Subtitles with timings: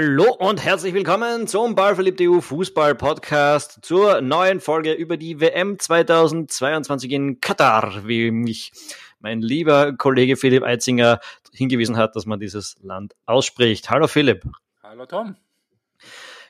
[0.00, 5.76] Hallo und herzlich willkommen zum Ballverliebte EU Fußball Podcast zur neuen Folge über die WM
[5.76, 8.70] 2022 in Katar, wie mich
[9.18, 11.18] mein lieber Kollege Philipp Eitzinger
[11.52, 13.90] hingewiesen hat, dass man dieses Land ausspricht.
[13.90, 14.44] Hallo Philipp.
[14.84, 15.34] Hallo Tom.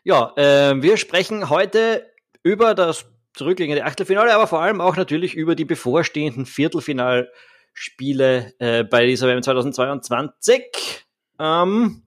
[0.05, 2.07] Ja, äh, wir sprechen heute
[2.43, 9.07] über das zurückliegende Achtelfinale, aber vor allem auch natürlich über die bevorstehenden Viertelfinalspiele äh, bei
[9.07, 11.07] dieser WM 2022.
[11.39, 12.03] Ähm,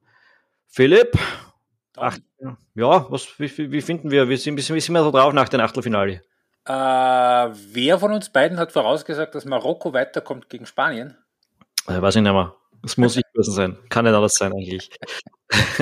[0.73, 1.19] Philipp,
[1.97, 2.17] ach,
[2.75, 5.59] ja, was, wie, wie, finden wir, wie sind, wie sind wir so drauf nach dem
[5.59, 6.21] Achtelfinale?
[6.65, 11.17] Äh, wer von uns beiden hat vorausgesagt, dass Marokko weiterkommt gegen Spanien?
[11.87, 12.55] Äh, weiß ich nicht mehr.
[12.81, 13.77] Das muss ich gewesen sein.
[13.89, 14.89] Kann nicht alles sein eigentlich.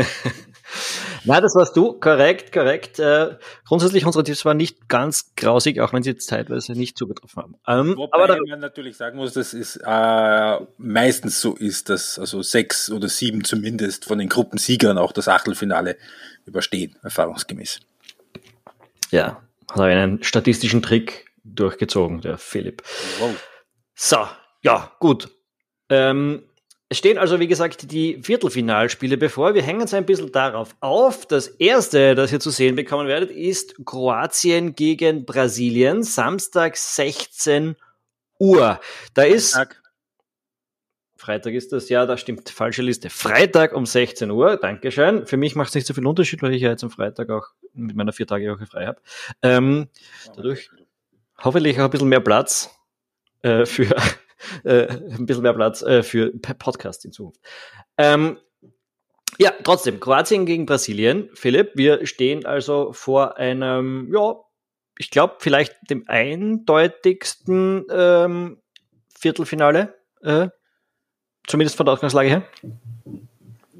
[1.25, 1.93] Nein, das warst du.
[1.93, 2.99] Korrekt, korrekt.
[2.99, 7.43] Äh, grundsätzlich unsere Tipps waren nicht ganz grausig, auch wenn sie jetzt teilweise nicht zugetroffen
[7.43, 7.55] haben.
[7.67, 12.41] Ähm, Wobei aber man natürlich sagen muss, dass es äh, meistens so ist, dass also
[12.41, 15.97] sechs oder sieben zumindest von den Gruppensiegern auch das Achtelfinale
[16.45, 17.79] überstehen, erfahrungsgemäß.
[19.11, 22.83] Ja, hat er einen statistischen Trick durchgezogen, der Philipp.
[23.19, 23.35] Wow.
[23.95, 24.27] So,
[24.61, 25.29] ja, gut.
[25.89, 26.43] Ähm,
[26.91, 29.53] es stehen also, wie gesagt, die Viertelfinalspiele bevor.
[29.53, 31.27] Wir hängen uns ein bisschen darauf auf.
[31.27, 37.75] Das erste, das ihr zu sehen bekommen werdet, ist Kroatien gegen Brasilien, Samstag 16
[38.39, 38.79] Uhr.
[39.13, 39.53] Da ist.
[39.53, 39.83] Freitag.
[41.15, 43.11] Freitag ist das, ja, da stimmt, falsche Liste.
[43.11, 45.27] Freitag um 16 Uhr, Dankeschön.
[45.27, 47.49] Für mich macht es nicht so viel Unterschied, weil ich ja jetzt am Freitag auch
[47.73, 49.01] mit meiner vier Tage Woche frei habe.
[49.43, 49.89] Ähm,
[50.35, 50.71] dadurch
[51.37, 52.73] hoffentlich auch ein bisschen mehr Platz
[53.43, 53.95] äh, für
[54.63, 57.41] äh, ein bisschen mehr Platz äh, für Podcast in Zukunft.
[57.97, 58.37] Ähm,
[59.37, 61.29] ja, trotzdem, Kroatien gegen Brasilien.
[61.33, 64.35] Philipp, wir stehen also vor einem, ja,
[64.97, 68.61] ich glaube, vielleicht dem eindeutigsten ähm,
[69.17, 70.49] Viertelfinale, äh,
[71.47, 72.43] zumindest von der Ausgangslage her.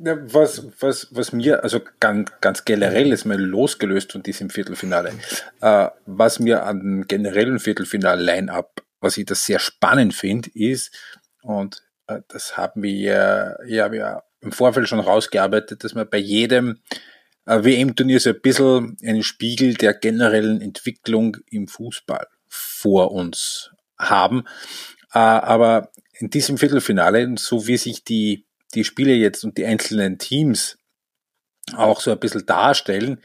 [0.02, 5.12] Ja, was, was, was mir, also ganz, ganz generell ist mir losgelöst von diesem Viertelfinale,
[5.60, 10.96] äh, was mir an generellen Viertelfinal-Line-Up was ich das sehr spannend finde, ist,
[11.42, 16.80] und äh, das haben wir ja, im Vorfeld schon rausgearbeitet, dass wir bei jedem
[17.46, 24.46] äh, WM-Turnier so ein bisschen einen Spiegel der generellen Entwicklung im Fußball vor uns haben.
[25.14, 30.18] Äh, aber in diesem Viertelfinale, so wie sich die, die Spiele jetzt und die einzelnen
[30.20, 30.78] Teams
[31.76, 33.22] auch so ein bisschen darstellen,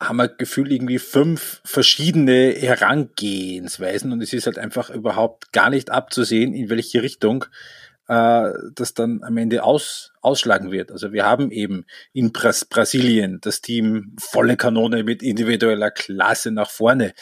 [0.00, 5.90] haben wir Gefühl irgendwie fünf verschiedene Herangehensweisen und es ist halt einfach überhaupt gar nicht
[5.90, 7.44] abzusehen, in welche Richtung
[8.08, 10.90] äh, das dann am Ende aus, ausschlagen wird.
[10.90, 16.70] Also wir haben eben in Bras Brasilien das Team volle Kanone mit individueller Klasse nach
[16.70, 17.12] vorne.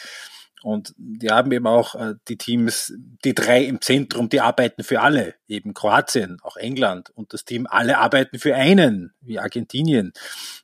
[0.61, 2.93] Und die haben eben auch äh, die Teams,
[3.23, 7.65] die drei im Zentrum, die arbeiten für alle, eben Kroatien, auch England und das Team,
[7.69, 10.11] alle arbeiten für einen, wie Argentinien.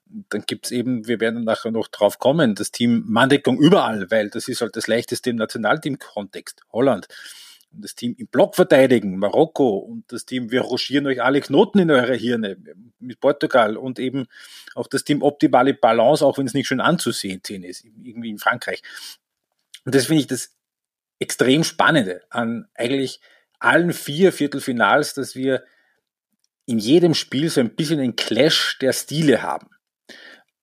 [0.05, 4.47] Dann gibt's eben, wir werden nachher noch drauf kommen, das Team Manndeckung überall, weil das
[4.47, 7.07] ist halt das leichteste im Nationalteam-Kontext, Holland.
[7.71, 11.79] Und das Team im Block verteidigen, Marokko und das Team, wir ruschieren euch alle Knoten
[11.79, 12.57] in eure Hirne
[12.99, 14.27] mit Portugal und eben
[14.75, 18.81] auch das Team optimale Balance, auch wenn es nicht schön anzusehen ist, irgendwie in Frankreich.
[19.85, 20.55] Und das finde ich das
[21.19, 23.21] extrem Spannende an eigentlich
[23.59, 25.63] allen vier Viertelfinals, dass wir
[26.65, 29.69] in jedem Spiel so ein bisschen einen Clash der Stile haben.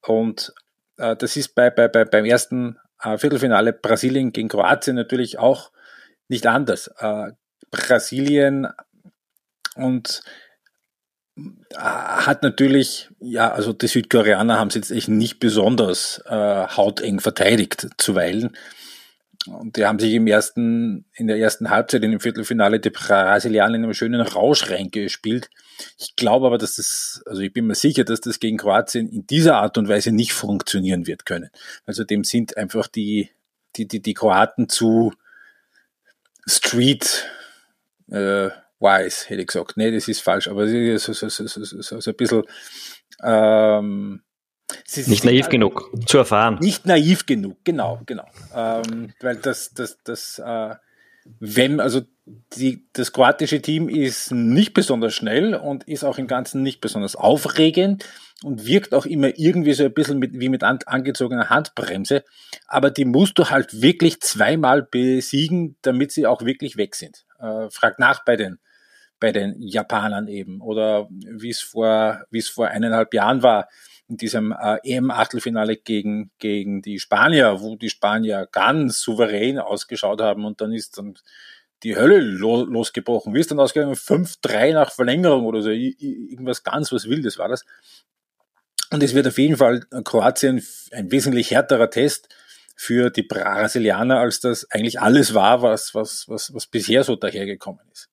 [0.03, 0.53] Und
[0.99, 5.73] äh, das ist bei, bei, bei, beim ersten äh, Viertelfinale Brasilien gegen Kroatien natürlich auch
[6.29, 6.89] nicht anders.
[6.99, 7.33] Äh,
[7.71, 8.69] Brasilien
[9.77, 10.23] und
[11.37, 11.43] äh,
[11.75, 17.89] hat natürlich, ja, also die Südkoreaner haben es jetzt echt nicht besonders äh, hauteng verteidigt
[17.97, 18.57] zuweilen.
[19.47, 23.75] Und die haben sich im ersten, in der ersten Halbzeit, in dem Viertelfinale, die Brasilianer
[23.75, 25.51] in einem schönen Rausch reingespielt.
[25.99, 29.27] Ich glaube aber, dass das, also ich bin mir sicher, dass das gegen Kroatien in
[29.27, 31.51] dieser Art und Weise nicht funktionieren wird können.
[31.87, 33.31] Also dem sind einfach die,
[33.75, 35.13] die, die, die Kroaten zu
[36.47, 37.29] street,
[38.11, 39.77] äh, wise, hätte ich gesagt.
[39.77, 42.43] Nee, das ist falsch, aber so, so, so, so, so, so ein bisschen,
[43.25, 44.23] ähm,
[45.07, 46.59] nicht naiv genug zu erfahren.
[46.61, 48.27] Nicht naiv genug, genau, genau.
[48.55, 50.75] Ähm, weil das, das, das, äh,
[51.41, 52.03] wenn, also
[52.57, 57.17] die, das kroatische Team ist nicht besonders schnell und ist auch im Ganzen nicht besonders
[57.17, 58.05] aufregend
[58.43, 62.25] und wirkt auch immer irgendwie so ein bisschen mit, wie mit an, angezogener Handbremse.
[62.67, 67.25] Aber die musst du halt wirklich zweimal besiegen, damit sie auch wirklich weg sind.
[67.41, 68.59] Äh, frag nach bei den,
[69.21, 73.69] bei den Japanern eben oder wie es vor, wie es vor eineinhalb Jahren war
[74.13, 80.45] in diesem äh, EM-Achtelfinale gegen, gegen die Spanier, wo die Spanier ganz souverän ausgeschaut haben
[80.45, 81.15] und dann ist dann
[81.83, 83.35] die Hölle lo losgebrochen.
[83.35, 83.95] Wie ist dann ausgegangen?
[83.95, 85.71] 5-3 nach Verlängerung oder so.
[85.71, 87.65] Irgendwas ganz was Wildes war das.
[88.91, 90.63] Und es wird auf jeden Fall Kroatien
[90.93, 92.29] ein wesentlich härterer Test
[92.77, 97.81] für die Brasilianer, als das eigentlich alles war, was, was, was, was bisher so dahergekommen
[97.91, 98.11] ist.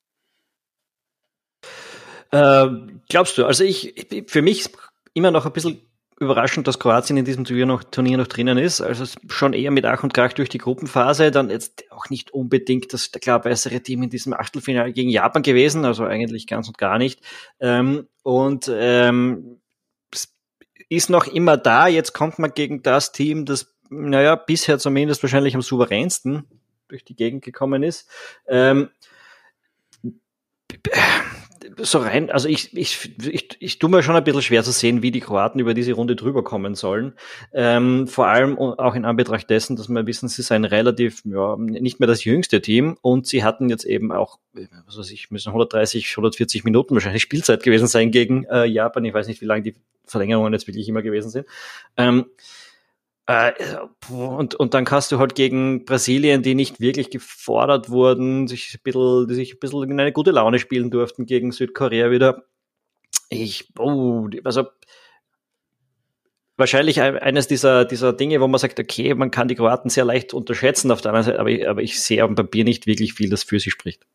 [2.31, 2.67] Äh,
[3.09, 3.45] glaubst du?
[3.45, 4.69] Also ich, für mich
[5.13, 5.81] immer noch ein bisschen
[6.19, 8.81] überraschend, dass Kroatien in diesem Turnier noch, Turnier noch drinnen ist.
[8.81, 11.31] Also schon eher mit Ach und Krach durch die Gruppenphase.
[11.31, 15.85] Dann jetzt auch nicht unbedingt das klar bessere Team in diesem Achtelfinale gegen Japan gewesen.
[15.85, 17.21] Also eigentlich ganz und gar nicht.
[17.59, 19.59] Ähm, und ähm,
[20.89, 21.87] ist noch immer da.
[21.87, 26.45] Jetzt kommt man gegen das Team, das, naja, bisher zumindest wahrscheinlich am souveränsten
[26.87, 28.09] durch die Gegend gekommen ist.
[28.47, 28.89] Ähm,
[31.77, 35.01] so rein, also ich, ich, ich, ich tue mir schon ein bisschen schwer zu sehen,
[35.01, 37.13] wie die Kroaten über diese Runde drüber kommen sollen.
[37.53, 41.99] Ähm, vor allem auch in Anbetracht dessen, dass wir wissen, sie sind relativ, ja, nicht
[41.99, 44.39] mehr das jüngste Team und sie hatten jetzt eben auch,
[44.85, 49.05] was weiß ich, müssen 130, 140 Minuten wahrscheinlich Spielzeit gewesen sein gegen äh, Japan.
[49.05, 49.75] Ich weiß nicht, wie lange die
[50.05, 51.45] Verlängerungen jetzt wirklich immer gewesen sind.
[51.97, 52.25] Ähm,
[53.29, 53.53] äh,
[54.09, 58.81] und, und dann kannst du halt gegen Brasilien, die nicht wirklich gefordert wurden, sich ein
[58.81, 62.45] bisschen, die sich ein bisschen in eine gute Laune spielen durften gegen Südkorea wieder.
[63.29, 64.69] Ich, oh, also
[66.57, 70.33] wahrscheinlich eines dieser, dieser Dinge, wo man sagt, okay, man kann die Kroaten sehr leicht
[70.33, 73.29] unterschätzen auf der anderen Seite, aber ich, aber ich sehe am Papier nicht wirklich viel,
[73.29, 74.07] das für sie spricht.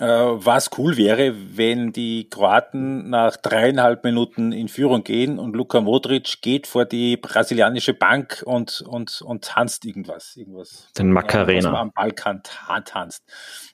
[0.00, 5.82] Äh, was cool wäre, wenn die Kroaten nach dreieinhalb Minuten in Führung gehen und Luka
[5.82, 10.34] Modric geht vor die brasilianische Bank und, und, und tanzt irgendwas.
[10.36, 11.68] irgendwas Den Macarena.
[11.68, 13.22] Ja, was am Balkan tanzt.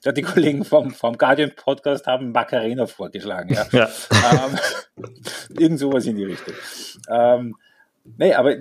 [0.03, 3.53] Ja, die Kollegen vom, vom Guardian Podcast haben Macarena vorgeschlagen.
[3.53, 3.67] Ja.
[3.71, 3.89] ja.
[4.11, 5.05] Ähm,
[5.57, 6.53] irgend sowas in die Richtung.
[7.09, 7.55] Ähm,
[8.17, 8.57] nee, aber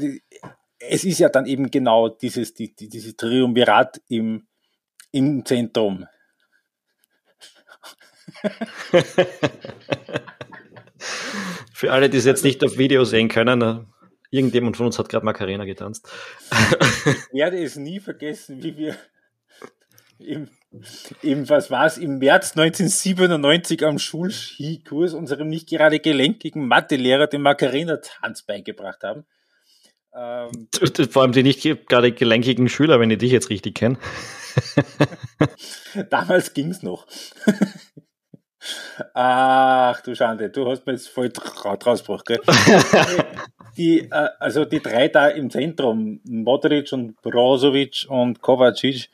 [0.78, 4.46] es ist ja dann eben genau dieses, die, dieses Triumvirat im,
[5.10, 6.06] im Zentrum
[11.72, 13.80] Für alle, die es jetzt nicht auf Video sehen können, äh,
[14.30, 16.08] irgendjemand von uns hat gerade Macarena getanzt.
[17.32, 18.96] Ich werde es nie vergessen, wie wir
[20.18, 20.48] im,
[21.22, 27.42] im was war es, im März 1997 am Schulskikurs unserem nicht gerade gelenkigen Mathelehrer den
[27.42, 29.24] Macarena-Tanz beigebracht haben.
[30.14, 30.68] Ähm,
[31.10, 33.98] Vor allem die nicht gerade gelenkigen Schüler, wenn ich dich jetzt richtig kenne.
[36.10, 37.06] Damals ging es noch.
[39.14, 41.32] Ach du Schande, du hast mir jetzt voll
[41.64, 42.40] rausgebracht, gell?
[43.76, 49.10] die, äh, also die drei da im Zentrum, Modric und Brozovic und Kovacic,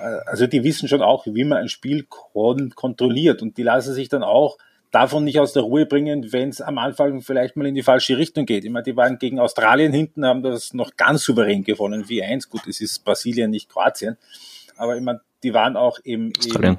[0.00, 3.94] äh, also die wissen schon auch, wie man ein Spiel kon kontrolliert und die lassen
[3.94, 4.58] sich dann auch
[4.90, 8.18] davon nicht aus der Ruhe bringen, wenn es am Anfang vielleicht mal in die falsche
[8.18, 8.64] Richtung geht.
[8.64, 12.48] Ich meine, die waren gegen Australien hinten, haben das noch ganz souverän gewonnen, wie eins.
[12.48, 14.16] Gut, es ist Brasilien, nicht Kroatien.
[14.76, 16.78] Aber ich meine, die waren auch im, Australien.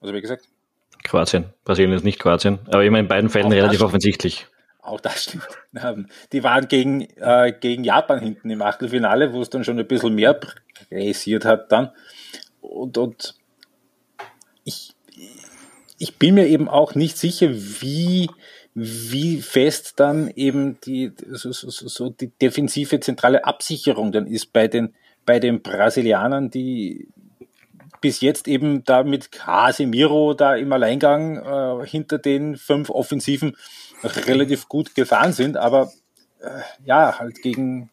[0.00, 0.48] was habe ich gesagt?
[1.02, 1.46] Kroatien.
[1.64, 2.58] Brasilien ist nicht Kroatien.
[2.66, 4.46] Aber immer in beiden Fällen auch relativ offensichtlich.
[4.86, 5.48] Auch das stimmt.
[5.82, 9.86] Ähm, die waren gegen, äh, gegen Japan hinten im Achtelfinale, wo es dann schon ein
[9.86, 10.38] bisschen mehr
[10.88, 11.90] pressiert hat dann.
[12.60, 13.34] Und, und
[14.64, 14.94] ich,
[15.98, 18.30] ich bin mir eben auch nicht sicher, wie,
[18.74, 24.68] wie fest dann eben die, so, so, so die defensive zentrale Absicherung dann ist bei
[24.68, 27.08] den, bei den Brasilianern, die
[28.06, 31.38] bis jetzt eben da mit Casemiro da im Alleingang
[31.82, 33.56] äh, hinter den fünf Offensiven
[34.04, 35.90] relativ gut gefahren sind, aber
[36.38, 37.90] äh, ja, halt gegen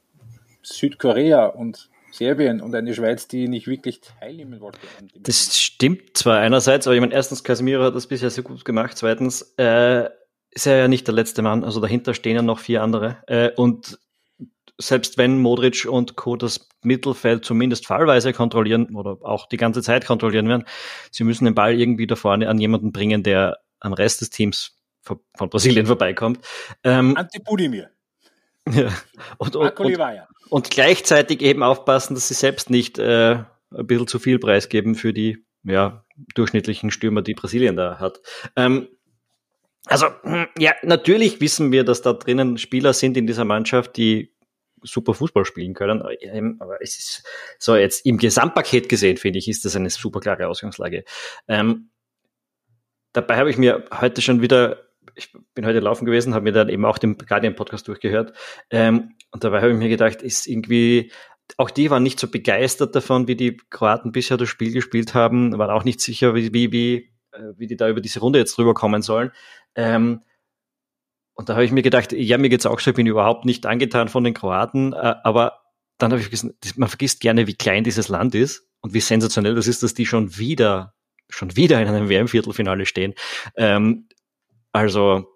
[0.61, 4.77] Südkorea und Serbien und eine Schweiz, die nicht wirklich teilnehmen wollte.
[5.15, 8.95] Das stimmt zwar einerseits, aber ich meine, erstens, Casemiro hat das bisher sehr gut gemacht,
[8.95, 10.09] zweitens, äh,
[10.51, 13.17] ist er ja nicht der letzte Mann, also dahinter stehen ja noch vier andere.
[13.25, 13.97] Äh, und
[14.77, 16.35] selbst wenn Modric und Co.
[16.35, 20.65] das Mittelfeld zumindest fallweise kontrollieren oder auch die ganze Zeit kontrollieren werden,
[21.11, 24.75] sie müssen den Ball irgendwie da vorne an jemanden bringen, der am Rest des Teams
[25.01, 26.39] von Brasilien vorbeikommt.
[26.83, 27.89] Ähm, Antipudimir.
[28.71, 28.93] Ja.
[29.39, 29.99] Und, und, und,
[30.49, 35.11] und, gleichzeitig eben aufpassen, dass sie selbst nicht äh, ein bisschen zu viel preisgeben für
[35.11, 38.21] die ja, durchschnittlichen Stürmer, die Brasilien da hat.
[38.55, 38.87] Ähm,
[39.85, 44.33] also, hm, ja, natürlich wissen wir, dass da drinnen Spieler sind in dieser Mannschaft, die
[44.83, 46.01] super Fußball spielen können.
[46.59, 47.23] Aber es ist
[47.59, 51.03] so jetzt im Gesamtpaket gesehen, finde ich, ist das eine super klare Ausgangslage.
[51.47, 51.89] Ähm,
[53.13, 54.83] dabei habe ich mir heute schon wieder,
[55.15, 58.33] ich bin heute laufen gewesen, habe mir dann eben auch den Guardian-Podcast durchgehört.
[58.69, 61.11] Ähm, und dabei habe ich mir gedacht, ist irgendwie,
[61.57, 65.57] auch die waren nicht so begeistert davon, wie die Kroaten bisher das Spiel gespielt haben,
[65.57, 66.95] waren auch nicht sicher, wie, wie, wie,
[67.31, 69.31] äh, wie die da über diese Runde jetzt drüber kommen sollen.
[69.75, 70.21] Ähm,
[71.33, 73.65] und da habe ich mir gedacht, ja, mir geht's auch so, ich bin überhaupt nicht
[73.65, 75.61] angetan von den Kroaten, äh, aber
[75.97, 79.55] dann habe ich vergessen, man vergisst gerne, wie klein dieses Land ist und wie sensationell
[79.55, 80.93] das ist, dass die schon wieder,
[81.29, 83.13] schon wieder in einem WM-Viertelfinale stehen.
[83.55, 84.07] Ähm,
[84.71, 85.29] also,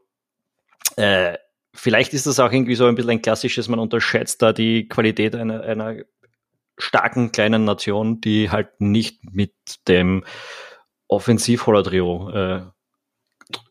[0.95, 1.37] Äh,
[1.75, 5.35] vielleicht ist das auch irgendwie so ein bisschen ein klassisches, man unterschätzt da die Qualität
[5.35, 5.97] einer, einer
[6.79, 9.53] starken kleinen Nation, die halt nicht mit
[9.87, 10.23] dem
[11.07, 12.61] Offensiv-Holler-Trio äh,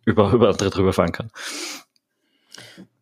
[0.05, 1.31] über, über andere drüber fahren kann.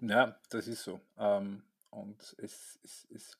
[0.00, 1.00] Ja, das ist so.
[1.18, 3.38] Ähm, und es, es, es,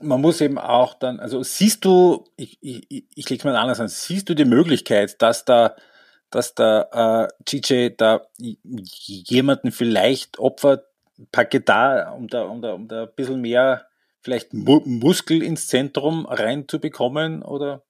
[0.00, 3.80] man muss eben auch dann, also siehst du, ich, ich, ich lege es mal anders
[3.80, 5.76] an, siehst du die Möglichkeit, dass da,
[6.30, 10.84] dass da äh, GJ da jemanden vielleicht opfert,
[11.32, 13.86] packe da, um da, um da, um da ein bisschen mehr
[14.20, 17.82] vielleicht Mu Muskel ins Zentrum reinzubekommen oder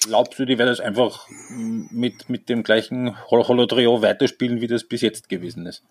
[0.00, 5.02] glaubst du, die werden es einfach mit, mit dem gleichen Holotrio weiterspielen, wie das bis
[5.02, 5.82] jetzt gewesen ist?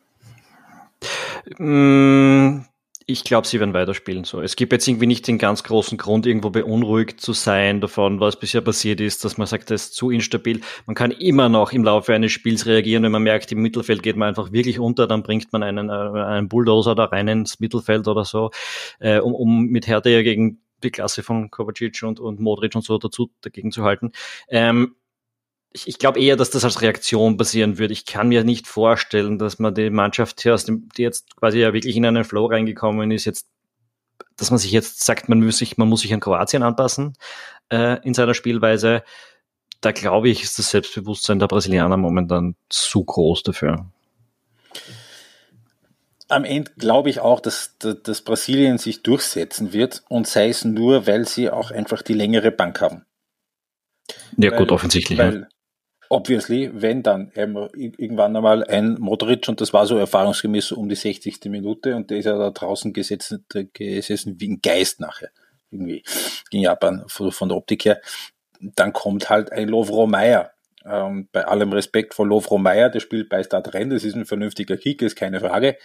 [1.57, 2.61] Mm,
[3.07, 4.41] ich glaube, sie werden weiterspielen so.
[4.41, 8.39] Es gibt jetzt irgendwie nicht den ganz großen Grund, irgendwo beunruhigt zu sein davon, was
[8.39, 10.61] bisher passiert ist, dass man sagt, das ist zu instabil.
[10.85, 14.15] Man kann immer noch im Laufe eines Spiels reagieren, wenn man merkt, im Mittelfeld geht
[14.15, 18.07] man einfach wirklich unter, dann bringt man einen, äh, einen Bulldozer da rein ins Mittelfeld
[18.07, 18.51] oder so,
[18.99, 22.83] äh, um, um mit Härte ja gegen die Klasse von Kovacic und, und Modric und
[22.83, 24.11] so dazu dagegen zu halten.
[24.49, 24.95] Ähm,
[25.73, 27.91] ich, ich glaube eher, dass das als Reaktion passieren wird.
[27.91, 31.59] Ich kann mir nicht vorstellen, dass man die Mannschaft, die, aus dem, die jetzt quasi
[31.59, 33.47] ja wirklich in einen Flow reingekommen ist, jetzt,
[34.37, 37.13] dass man sich jetzt sagt, man muss sich, man muss sich an Kroatien anpassen
[37.69, 39.03] äh, in seiner Spielweise.
[39.79, 43.85] Da glaube ich, ist das Selbstbewusstsein der Brasilianer momentan zu groß dafür
[46.31, 51.05] am Ende glaube ich auch, dass, dass Brasilien sich durchsetzen wird und sei es nur,
[51.05, 53.05] weil sie auch einfach die längere Bank haben.
[54.37, 55.19] Ja, weil, gut, offensichtlich.
[55.19, 55.47] Weil, ja.
[56.11, 61.45] Obviously, wenn dann irgendwann einmal ein Modric, und das war so erfahrungsgemäß um die 60.
[61.45, 65.29] Minute, und der ist ja da draußen gesessen, gesessen wie ein Geist nachher,
[65.71, 66.03] irgendwie,
[66.49, 68.01] gegen Japan, von, der Optik her,
[68.59, 70.51] dann kommt halt ein Lovro Meyer.
[70.83, 74.25] Ähm, bei allem Respekt vor Lovro Meyer, der spielt bei Start Renn, das ist ein
[74.25, 75.77] vernünftiger Kick, ist keine Frage.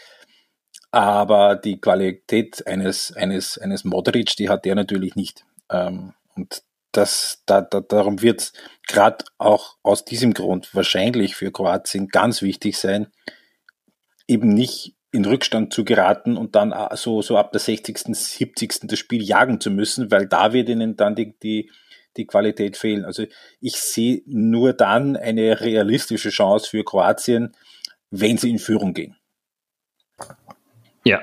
[0.90, 5.44] Aber die Qualität eines, eines, eines Modric, die hat der natürlich nicht.
[5.70, 6.62] Ähm, und
[6.96, 8.52] das, da, da, darum wird es
[8.86, 13.08] gerade auch aus diesem Grund wahrscheinlich für Kroatien ganz wichtig sein,
[14.26, 18.80] eben nicht in Rückstand zu geraten und dann äh, so, so ab der 60., 70.
[18.82, 21.70] das Spiel jagen zu müssen, weil da wird ihnen dann die, die,
[22.16, 23.04] die Qualität fehlen.
[23.04, 23.24] Also
[23.60, 27.56] ich sehe nur dann eine realistische Chance für Kroatien,
[28.10, 29.16] wenn sie in Führung gehen.
[31.04, 31.20] Ja,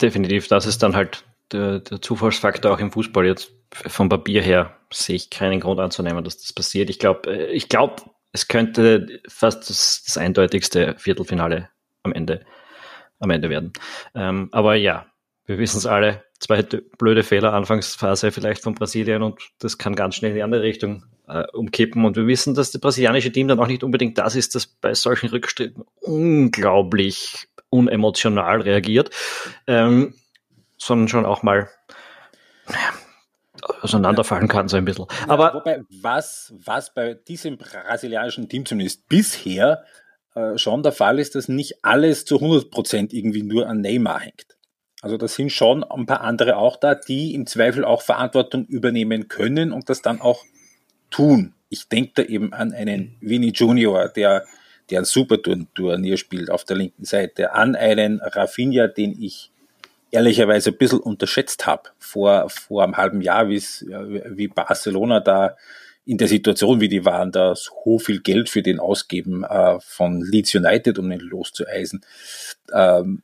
[0.00, 0.48] definitiv.
[0.48, 3.26] Das ist dann halt der, der Zufallsfaktor auch im Fußball.
[3.26, 6.90] Jetzt vom Papier her sehe ich keinen Grund anzunehmen, dass das passiert.
[6.90, 11.70] Ich glaube, äh, ich glaube, es könnte fast das, das, eindeutigste Viertelfinale
[12.02, 12.44] am Ende,
[13.18, 13.72] am Ende werden.
[14.14, 15.06] Ähm, aber ja,
[15.46, 16.24] wir wissen es alle.
[16.38, 20.62] Zwei blöde Fehler, Anfangsphase vielleicht von Brasilien und das kann ganz schnell in die andere
[20.62, 22.04] Richtung äh, umkippen.
[22.04, 24.92] Und wir wissen, dass das brasilianische Team dann auch nicht unbedingt das ist, das bei
[24.92, 29.10] solchen Rückstritten unglaublich unemotional reagiert,
[29.66, 30.14] ähm,
[30.78, 31.68] sondern schon auch mal
[33.80, 35.06] auseinanderfallen kann, so ein bisschen.
[35.20, 39.84] Ja, Aber wobei, was, was bei diesem brasilianischen Team zumindest bisher
[40.34, 44.56] äh, schon der Fall ist, dass nicht alles zu 100% irgendwie nur an Neymar hängt.
[45.02, 49.28] Also da sind schon ein paar andere auch da, die im Zweifel auch Verantwortung übernehmen
[49.28, 50.44] können und das dann auch
[51.10, 51.54] tun.
[51.68, 54.44] Ich denke da eben an einen Vinny Junior, der
[54.90, 59.50] der ein super Turnier spielt auf der linken Seite, an einen Rafinha, den ich
[60.16, 65.56] ehrlicherweise ein bisschen unterschätzt habe vor, vor einem halben Jahr, wie Barcelona da
[66.06, 70.22] in der Situation, wie die waren, da so viel Geld für den ausgeben äh, von
[70.22, 72.04] Leeds United, um ihn loszueisen.
[72.72, 73.22] Ähm,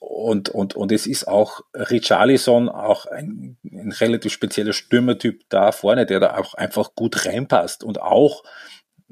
[0.00, 6.06] und, und, und es ist auch Richarlison auch ein, ein relativ spezieller Stürmertyp da vorne,
[6.06, 8.42] der da auch einfach gut reinpasst und auch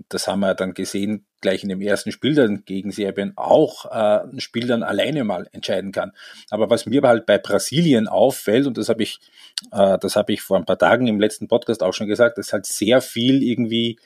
[0.09, 4.29] das haben wir dann gesehen, gleich in dem ersten Spiel dann gegen Serbien auch äh,
[4.29, 6.13] ein Spiel dann alleine mal entscheiden kann.
[6.51, 9.21] Aber was mir halt bei Brasilien auffällt, und das habe ich,
[9.71, 12.53] äh, das habe ich vor ein paar Tagen im letzten Podcast auch schon gesagt, dass
[12.53, 14.01] halt sehr viel irgendwie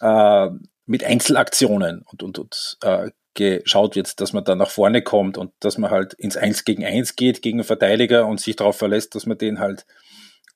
[0.00, 0.48] äh,
[0.86, 5.52] mit Einzelaktionen und, und, und äh, geschaut wird, dass man da nach vorne kommt und
[5.60, 9.14] dass man halt ins Eins gegen Eins geht gegen einen Verteidiger und sich darauf verlässt,
[9.14, 9.86] dass man den halt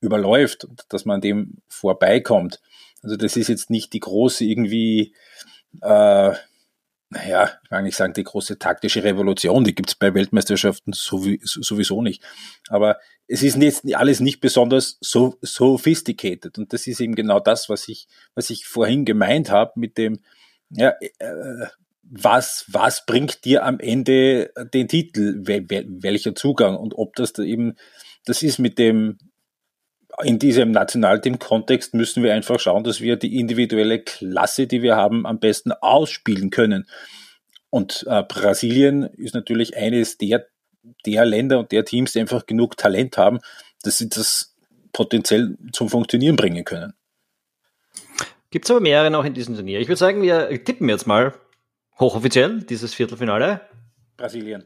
[0.01, 2.59] überläuft und dass man dem vorbeikommt.
[3.03, 5.13] Also das ist jetzt nicht die große irgendwie,
[5.81, 6.33] äh,
[7.13, 12.01] naja, ich mag nicht sagen, die große taktische Revolution, die gibt es bei Weltmeisterschaften sowieso
[12.01, 12.23] nicht.
[12.69, 16.57] Aber es ist jetzt alles nicht besonders so sophisticated.
[16.57, 20.19] Und das ist eben genau das, was ich, was ich vorhin gemeint habe mit dem,
[20.69, 21.67] ja, äh,
[22.03, 27.43] was, was bringt dir am Ende den Titel, wel, welcher Zugang und ob das da
[27.43, 27.75] eben,
[28.25, 29.17] das ist mit dem,
[30.21, 35.25] in diesem Nationalteam-Kontext müssen wir einfach schauen, dass wir die individuelle Klasse, die wir haben,
[35.25, 36.87] am besten ausspielen können.
[37.69, 40.45] Und äh, Brasilien ist natürlich eines der,
[41.05, 43.39] der Länder und der Teams, die einfach genug Talent haben,
[43.81, 44.55] dass sie das
[44.91, 46.93] potenziell zum Funktionieren bringen können.
[48.51, 49.79] Gibt es aber mehrere noch in diesem Turnier.
[49.79, 51.33] Ich würde sagen, wir tippen jetzt mal
[51.99, 53.61] hochoffiziell dieses Viertelfinale.
[54.17, 54.65] Brasilien.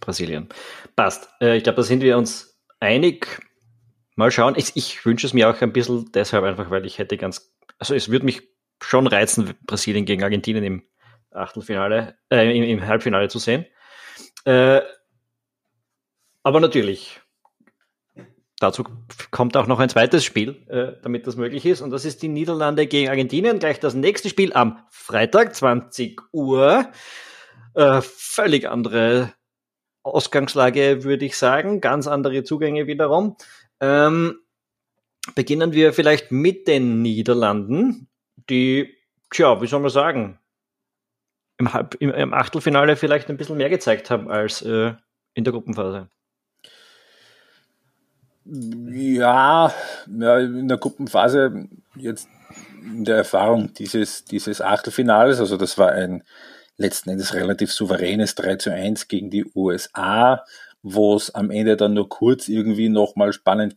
[0.00, 0.48] Brasilien.
[0.96, 1.28] Passt.
[1.40, 3.40] Äh, ich glaube, da sind wir uns einig.
[4.16, 4.54] Mal schauen.
[4.56, 7.94] Ich, ich wünsche es mir auch ein bisschen deshalb einfach, weil ich hätte ganz, also
[7.94, 8.42] es würde mich
[8.82, 10.82] schon reizen, Brasilien gegen Argentinien im
[11.30, 13.66] Achtelfinale, äh, im, im Halbfinale zu sehen.
[14.44, 14.82] Äh,
[16.42, 17.20] aber natürlich,
[18.60, 18.84] dazu
[19.30, 21.80] kommt auch noch ein zweites Spiel, äh, damit das möglich ist.
[21.80, 23.58] Und das ist die Niederlande gegen Argentinien.
[23.58, 26.86] Gleich das nächste Spiel am Freitag, 20 Uhr.
[27.74, 29.32] Äh, völlig andere
[30.02, 31.80] Ausgangslage, würde ich sagen.
[31.80, 33.36] Ganz andere Zugänge wiederum.
[33.80, 34.38] Ähm,
[35.34, 38.08] beginnen wir vielleicht mit den Niederlanden,
[38.50, 38.94] die,
[39.30, 40.38] tja, wie soll man sagen,
[41.58, 44.94] im, Halb, im, im Achtelfinale vielleicht ein bisschen mehr gezeigt haben als äh,
[45.34, 46.08] in der Gruppenphase.
[48.44, 49.72] Ja,
[50.06, 52.28] ja, in der Gruppenphase jetzt
[52.82, 56.22] in der Erfahrung dieses, dieses Achtelfinales, also das war ein
[56.76, 60.44] letzten Endes relativ souveränes 3 zu 1 gegen die USA,
[60.84, 63.74] wo es am Ende dann nur kurz irgendwie nochmal spannend,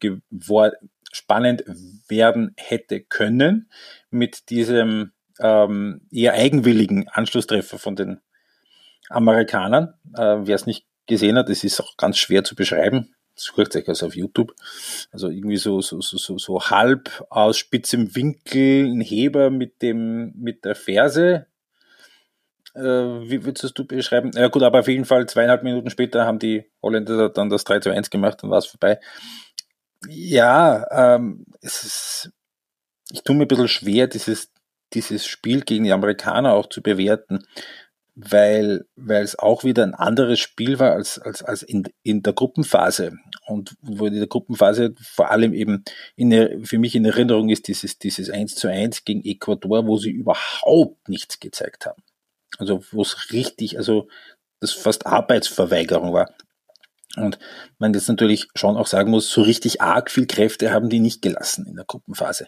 [1.11, 1.63] spannend
[2.07, 3.69] werden hätte können
[4.11, 8.19] mit diesem ähm, eher eigenwilligen Anschlusstreffer von den
[9.09, 9.93] Amerikanern.
[10.15, 13.87] Äh, Wer es nicht gesehen hat, es ist auch ganz schwer zu beschreiben sucht euch
[13.87, 14.53] also auf YouTube.
[15.11, 20.33] Also irgendwie so, so, so, so, so halb aus spitzem Winkel ein Heber mit dem,
[20.35, 21.47] mit der Ferse.
[22.77, 24.31] Äh, wie würdest du beschreiben?
[24.35, 27.79] Ja gut, aber auf jeden Fall zweieinhalb Minuten später haben die Holländer dann das 3
[27.79, 28.99] zu 1 gemacht und war es vorbei.
[30.07, 32.31] Ja, ähm, es ist,
[33.11, 34.51] ich tue mir ein bisschen schwer, dieses,
[34.93, 37.43] dieses Spiel gegen die Amerikaner auch zu bewerten,
[38.13, 42.33] weil, weil es auch wieder ein anderes Spiel war als, als, als in, in der
[42.33, 43.17] Gruppenphase.
[43.47, 45.83] Und wo in der Gruppenphase vor allem eben
[46.15, 50.11] in für mich in Erinnerung ist dieses, dieses 1 zu 1 gegen Ecuador, wo sie
[50.11, 52.03] überhaupt nichts gezeigt haben.
[52.57, 54.07] Also wo es richtig, also
[54.59, 56.33] das fast Arbeitsverweigerung war.
[57.15, 57.39] Und
[57.79, 61.21] man jetzt natürlich schon auch sagen muss, so richtig arg viel Kräfte haben die nicht
[61.21, 62.47] gelassen in der Gruppenphase.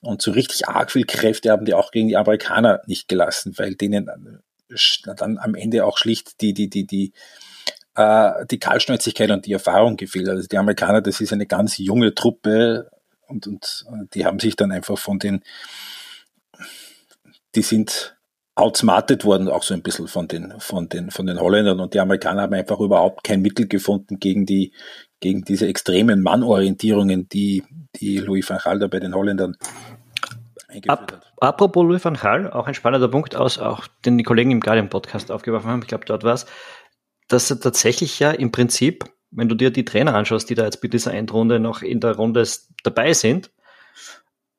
[0.00, 3.74] Und so richtig arg viel Kräfte haben die auch gegen die Amerikaner nicht gelassen, weil
[3.74, 4.06] denen
[5.16, 7.12] dann am Ende auch schlicht die, die, die, die,
[7.94, 10.28] äh, die Kaltschnäuzigkeit und die Erfahrung gefehlt.
[10.28, 12.90] Also die Amerikaner, das ist eine ganz junge Truppe
[13.26, 15.42] und, und die haben sich dann einfach von den,
[17.54, 18.15] die sind
[18.56, 22.00] outsmartet worden, auch so ein bisschen von den, von den, von den Holländern und die
[22.00, 24.72] Amerikaner haben einfach überhaupt kein Mittel gefunden gegen die,
[25.20, 27.62] gegen diese extremen Mannorientierungen, die,
[27.96, 29.56] die Louis van Gaal da bei den Holländern
[30.68, 31.32] eingeführt hat.
[31.38, 34.88] Apropos Louis van Gaal, auch ein spannender Punkt aus, auch den die Kollegen im Guardian
[34.88, 36.46] Podcast aufgeworfen haben, ich glaube, dort war es,
[37.28, 40.80] dass er tatsächlich ja im Prinzip, wenn du dir die Trainer anschaust, die da jetzt
[40.80, 42.46] bei dieser Endrunde noch in der Runde
[42.82, 43.50] dabei sind,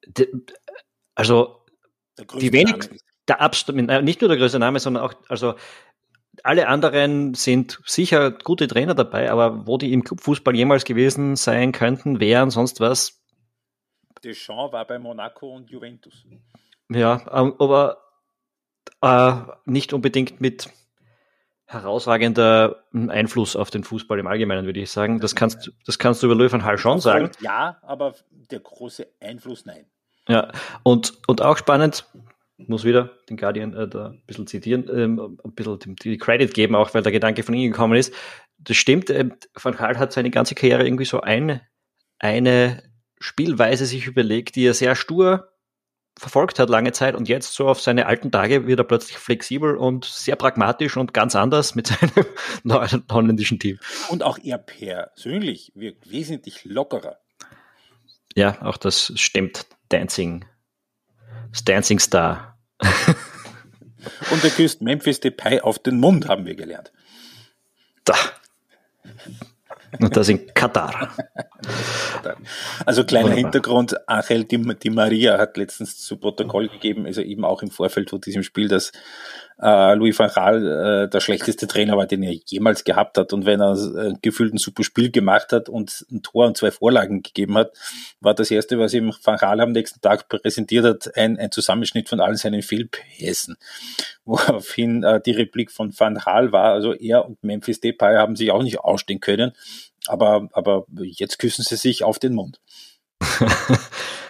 [0.06, 0.28] die,
[1.16, 1.66] also
[2.40, 2.90] die wenig,
[3.28, 5.56] der Abstand, nicht nur der größte Name, sondern auch, also
[6.44, 11.72] alle anderen sind sicher gute Trainer dabei, aber wo die im Clubfußball jemals gewesen sein
[11.72, 13.18] könnten, wären sonst was,
[14.24, 16.26] Deschamps war bei Monaco und Juventus.
[16.90, 17.98] Ja, ähm, aber
[19.02, 19.34] äh,
[19.66, 20.70] nicht unbedingt mit
[21.66, 25.20] herausragender Einfluss auf den Fußball im Allgemeinen, würde ich sagen.
[25.20, 27.30] Das kannst, das kannst du über Löw van Hall schon sagen.
[27.42, 29.86] Ja, aber der große Einfluss nein.
[30.30, 30.52] Ja,
[30.84, 32.06] und, und auch spannend,
[32.58, 36.76] muss wieder den Guardian äh, da ein bisschen zitieren, ähm, ein bisschen die, Credit geben,
[36.76, 38.14] auch weil der Gedanke von ihm gekommen ist.
[38.58, 41.62] Das stimmt, äh, Van Hal hat seine ganze Karriere irgendwie so eine,
[42.20, 42.84] eine
[43.20, 45.52] Spielweise sich überlegt, die er sehr stur
[46.18, 49.78] verfolgt hat lange Zeit und jetzt so auf seine alten Tage wird er plötzlich flexibel
[49.78, 52.26] und sehr pragmatisch und ganz anders mit seinem
[52.64, 53.80] neuen holländischen Team.
[54.10, 57.20] Und auch er persönlich wirkt wesentlich lockerer.
[58.36, 59.68] Ja, auch das stimmt.
[59.90, 60.46] Dancing.
[61.66, 62.58] Dancing Star.
[64.32, 66.92] und er küsst Memphis Depay auf den Mund, haben wir gelernt.
[68.04, 68.16] Da.
[70.00, 71.16] Und das in Katar.
[72.86, 73.52] Also kleiner Wunderbar.
[73.52, 78.10] Hintergrund, Angel Di, Di, Maria hat letztens zu Protokoll gegeben, also eben auch im Vorfeld
[78.10, 78.92] von diesem Spiel, dass
[79.60, 83.34] äh, Louis van Gaal äh, der schlechteste Trainer war, den er jemals gehabt hat.
[83.34, 86.72] Und wenn er äh, gefühlt ein super Spiel gemacht hat und ein Tor und zwei
[86.72, 87.72] Vorlagen gegeben hat,
[88.20, 92.10] war das erste, was ihm Van Gaal am nächsten Tag präsentiert hat, ein, ein Zusammenschnitt
[92.10, 93.58] von allen seinen Fehlpässen.
[94.26, 98.52] Woraufhin äh, die Replik von Van Gaal war, also er und Memphis Depay haben sich
[98.52, 99.54] auch nicht ausstehen können.
[100.08, 102.60] Aber, aber jetzt küssen sie sich auf den Mund.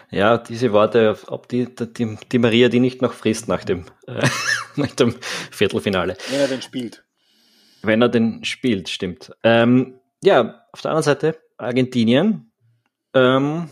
[0.09, 4.25] Ja, diese Worte, ob die, die, die Maria die nicht noch frisst nach dem, äh,
[4.75, 5.15] nach dem
[5.51, 6.17] Viertelfinale.
[6.29, 7.03] Wenn er denn spielt.
[7.81, 9.31] Wenn er den spielt, stimmt.
[9.43, 12.51] Ähm, ja, auf der anderen Seite Argentinien.
[13.13, 13.69] Ähm,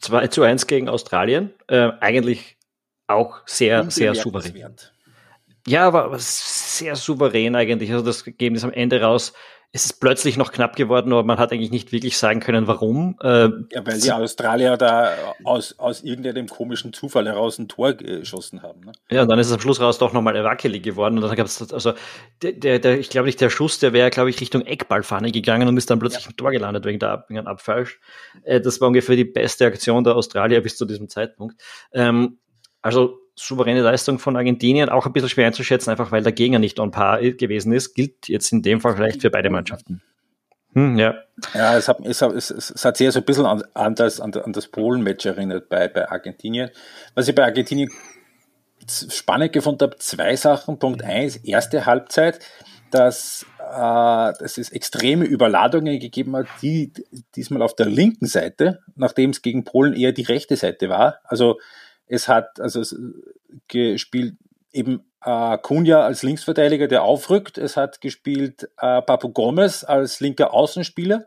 [0.00, 1.52] 2 zu 1 gegen Australien.
[1.66, 2.58] Äh, eigentlich
[3.06, 4.76] auch sehr, sehr souverän.
[5.66, 7.90] Ja, aber sehr souverän eigentlich.
[7.90, 9.32] Also das Ergebnis am Ende raus
[9.74, 13.16] es ist plötzlich noch knapp geworden, aber man hat eigentlich nicht wirklich sagen können, warum.
[13.20, 18.62] Äh, ja, weil die Australier da aus, aus irgendeinem komischen Zufall heraus ein Tor geschossen
[18.62, 18.82] haben.
[18.82, 18.92] Ne?
[19.10, 21.16] Ja, und dann ist es am Schluss raus doch nochmal wackelig geworden.
[21.16, 21.92] Und dann gab es, also
[22.40, 25.66] der, der, der, ich glaube nicht, der Schuss, der wäre, glaube ich, Richtung Eckballfahne gegangen
[25.66, 26.30] und ist dann plötzlich ja.
[26.30, 27.88] ein Tor gelandet wegen, der, wegen einem Abfall.
[28.44, 31.60] Äh, das war ungefähr die beste Aktion der Australier bis zu diesem Zeitpunkt.
[31.92, 32.38] Ähm,
[32.80, 36.78] also souveräne Leistung von Argentinien, auch ein bisschen schwer einzuschätzen, einfach weil der Gegner nicht
[36.78, 40.02] on par gewesen ist, gilt jetzt in dem Fall vielleicht für beide Mannschaften.
[40.74, 41.14] Hm, ja.
[41.54, 44.32] Ja, es hat, es, hat, es hat sehr so ein bisschen an, an das, an,
[44.32, 46.70] das Polen-Match erinnert bei, bei Argentinien.
[47.14, 47.90] Was ich bei Argentinien
[48.88, 50.78] spannend gefunden habe, zwei Sachen.
[50.78, 52.40] Punkt eins, erste Halbzeit,
[52.90, 56.92] dass, äh, dass es extreme Überladungen gegeben hat, die
[57.36, 61.20] diesmal auf der linken Seite, nachdem es gegen Polen eher die rechte Seite war.
[61.24, 61.58] Also
[62.06, 62.96] es hat also es
[63.68, 64.36] gespielt
[64.72, 67.58] eben äh, Kunja als Linksverteidiger, der aufrückt.
[67.58, 71.26] Es hat gespielt äh, Papu Gomez als linker Außenspieler.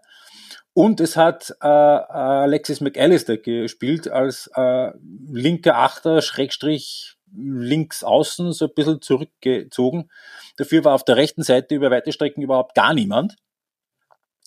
[0.74, 4.92] Und es hat äh, Alexis McAllister gespielt als äh,
[5.32, 10.10] linker Achter, Schrägstrich links außen, so ein bisschen zurückgezogen.
[10.58, 13.38] Dafür war auf der rechten Seite über weite Strecken überhaupt gar niemand.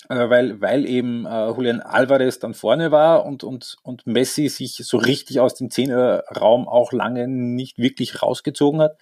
[0.08, 4.76] Äh, weil, weil eben äh, Julian Alvarez dann vorne war und, und, und Messi sich
[4.76, 8.96] so richtig aus dem Zehnerraum auch lange nicht wirklich rausgezogen hat.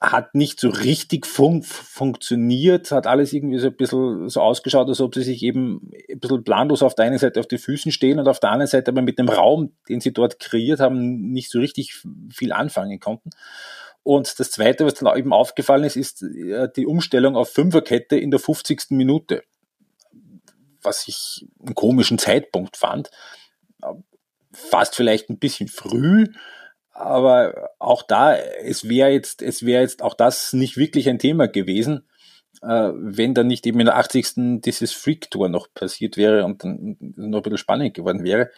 [0.00, 5.02] Hat nicht so richtig fun funktioniert, hat alles irgendwie so ein bisschen so ausgeschaut, als
[5.02, 8.18] ob sie sich eben ein bisschen planlos auf der einen Seite auf die Füßen stehen
[8.18, 11.50] und auf der anderen Seite aber mit dem Raum, den sie dort kreiert haben, nicht
[11.50, 13.28] so richtig viel anfangen konnten.
[14.02, 18.30] Und das Zweite, was dann eben aufgefallen ist, ist äh, die Umstellung auf Fünferkette in
[18.30, 18.86] der 50.
[18.92, 19.42] Minute
[20.82, 23.10] was ich einen komischen Zeitpunkt fand.
[24.52, 26.26] Fast vielleicht ein bisschen früh,
[26.92, 31.46] aber auch da, es wäre jetzt, es wäre jetzt auch das nicht wirklich ein Thema
[31.48, 32.08] gewesen,
[32.62, 34.60] äh, wenn dann nicht eben in der 80.
[34.62, 38.50] dieses Freak-Tour noch passiert wäre und dann noch ein bisschen spannend geworden wäre.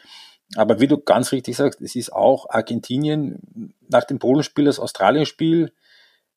[0.57, 5.73] Aber wie du ganz richtig sagst, es ist auch Argentinien nach dem Polenspiel, das Australien-Spiel,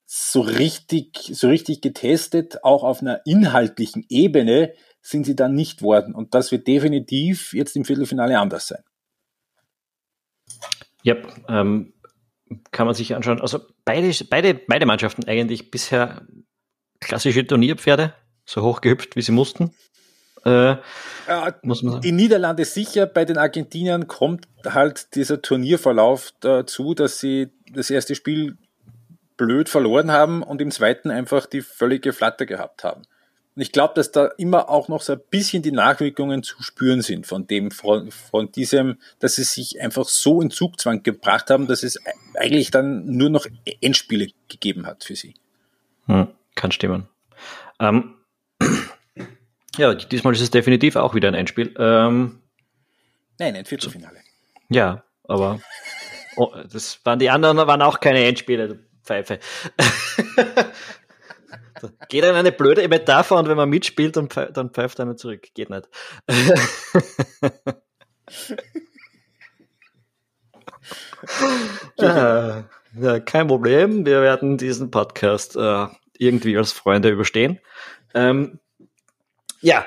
[0.06, 4.74] so richtig, so richtig getestet, auch auf einer inhaltlichen Ebene,
[5.06, 6.16] sind sie dann nicht worden.
[6.16, 8.84] Und das wird definitiv jetzt im Viertelfinale anders sein.
[11.04, 11.16] Ja,
[11.48, 11.94] ähm,
[12.72, 13.40] kann man sich anschauen.
[13.40, 16.26] Also beide, beide, beide Mannschaften eigentlich bisher
[17.00, 18.16] klassische Turnierpferde,
[18.46, 19.76] so hochgehüpft, wie sie mussten.
[20.44, 20.78] Äh,
[21.62, 22.02] muss man sagen.
[22.02, 28.16] Die Niederlande sicher, bei den Argentiniern kommt halt dieser Turnierverlauf dazu, dass sie das erste
[28.16, 28.58] Spiel
[29.38, 33.04] blöd verloren haben und im zweiten einfach die völlige Flatter gehabt haben.
[33.56, 37.02] Und ich glaube, dass da immer auch noch so ein bisschen die Nachwirkungen zu spüren
[37.02, 41.66] sind von dem, von, von diesem, dass sie sich einfach so in Zugzwang gebracht haben,
[41.68, 41.98] dass es
[42.34, 43.46] eigentlich dann nur noch
[43.80, 45.36] Endspiele gegeben hat für sie.
[46.08, 47.08] Hm, kann stimmen.
[47.80, 48.16] Ähm,
[49.78, 51.74] ja, diesmal ist es definitiv auch wieder ein Endspiel.
[51.78, 52.42] Ähm,
[53.40, 54.20] Nein, ein Viertelfinale.
[54.70, 55.62] Ja, aber
[56.36, 59.40] oh, das waren die anderen waren auch keine Endspiele, Pfeife.
[62.10, 65.48] Geht dann eine blöde Metapher und wenn man mitspielt, dann, pfeift, dann pfeift einer zurück.
[65.54, 65.88] Geht nicht.
[71.98, 72.66] ja,
[73.00, 74.06] ja, kein Problem.
[74.06, 77.60] Wir werden diesen Podcast äh, irgendwie als Freunde überstehen.
[78.14, 78.60] Ähm,
[79.62, 79.86] ja,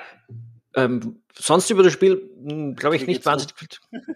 [0.75, 3.69] ähm, sonst über das Spiel hm, glaube ich nicht wahnsinnig viel.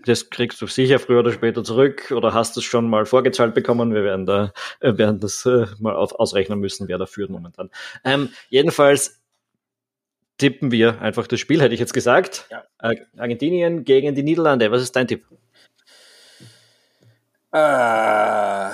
[0.04, 3.94] Das kriegst du sicher früher oder später zurück oder hast es schon mal vorgezahlt bekommen.
[3.94, 7.70] Wir werden da äh, werden das äh, mal auf, ausrechnen müssen, wer da führt momentan.
[8.04, 9.22] Ähm, jedenfalls
[10.38, 12.46] tippen wir einfach das Spiel, hätte ich jetzt gesagt.
[12.50, 12.64] Ja.
[13.16, 14.70] Argentinien gegen die Niederlande.
[14.70, 15.24] Was ist dein Tipp?
[17.54, 18.72] Uh,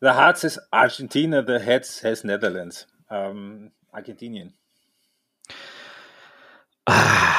[0.00, 2.86] the heart says Argentina, the head says Netherlands.
[3.10, 4.54] Um, Argentinien.
[6.86, 7.34] Ah,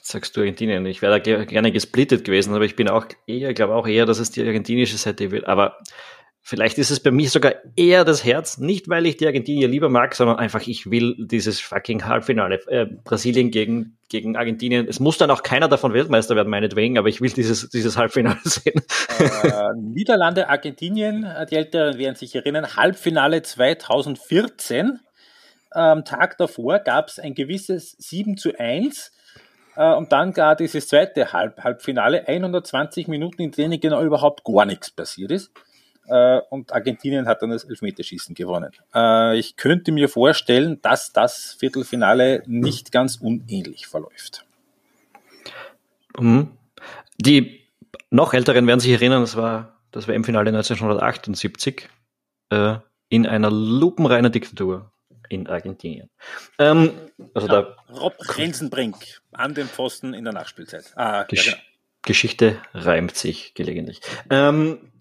[0.00, 0.86] sagst du Argentinien.
[0.86, 4.20] Ich wäre da gerne gesplittet gewesen, aber ich bin auch eher, glaube auch eher, dass
[4.20, 5.48] es die argentinische Seite wird.
[5.48, 5.78] Aber
[6.40, 9.88] vielleicht ist es bei mir sogar eher das Herz, nicht weil ich die Argentinier lieber
[9.88, 12.60] mag, sondern einfach, ich will dieses fucking Halbfinale.
[12.68, 14.86] Äh, Brasilien gegen, gegen Argentinien.
[14.88, 18.38] Es muss dann auch keiner davon Weltmeister werden, meinetwegen, aber ich will dieses, dieses Halbfinale
[18.44, 18.80] sehen.
[19.18, 25.00] Äh, Niederlande, Argentinien, die Älteren werden sich erinnern, Halbfinale 2014
[25.78, 29.12] am Tag davor gab es ein gewisses 7 zu 1
[29.76, 34.64] Äh, und dann gar dieses zweite Halb Halbfinale, 120 Minuten, in denen genau überhaupt gar
[34.64, 35.52] nichts passiert ist.
[36.08, 38.70] Äh, und Argentinien hat dann das Elfmeterschießen gewonnen.
[38.94, 44.44] Äh, ich könnte mir vorstellen, dass das Viertelfinale nicht ganz unähnlich verläuft.
[46.18, 46.52] Mhm.
[47.18, 47.60] Die
[48.10, 51.88] noch Älteren werden sich erinnern, das war das WM-Finale 1978
[52.50, 52.76] äh,
[53.08, 54.90] in einer lupenreinen Diktatur
[55.28, 56.10] in Argentinien.
[56.58, 56.92] Ähm,
[57.34, 58.96] also ja, da Rob Rensenbrink
[59.32, 60.92] an dem Pfosten in der Nachspielzeit.
[60.96, 61.64] Ah, Gesch ja, genau.
[62.02, 64.00] Geschichte reimt sich gelegentlich.
[64.30, 64.92] Ähm,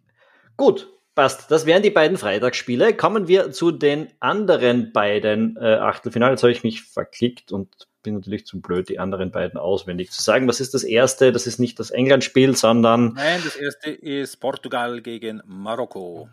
[0.57, 1.49] gut, passt.
[1.49, 2.93] Das wären die beiden Freitagsspiele.
[2.93, 6.33] Kommen wir zu den anderen beiden äh, Achtelfinale.
[6.33, 10.21] Jetzt habe ich mich verklickt und bin natürlich zu blöd, die anderen beiden auswendig zu
[10.21, 10.47] sagen.
[10.47, 11.31] Was ist das erste?
[11.31, 13.13] Das ist nicht das England-Spiel, sondern.
[13.13, 16.29] Nein, das erste ist Portugal gegen Marokko.